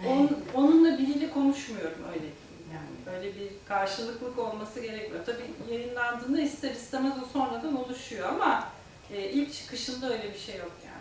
[0.08, 2.26] On, onunla biriyle konuşmuyorum öyle.
[2.72, 5.24] Yani böyle bir karşılıklık olması gerekmiyor.
[5.26, 8.68] Tabii yayınlandığında ister istemez o sonradan oluşuyor ama
[9.12, 11.00] e, ilk çıkışında öyle bir şey yok yani.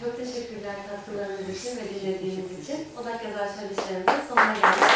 [0.00, 2.88] Çok teşekkürler katkılarınız için ve dinlediğiniz için.
[3.00, 4.92] Odak yazar söyleşilerimizin sonuna geldik.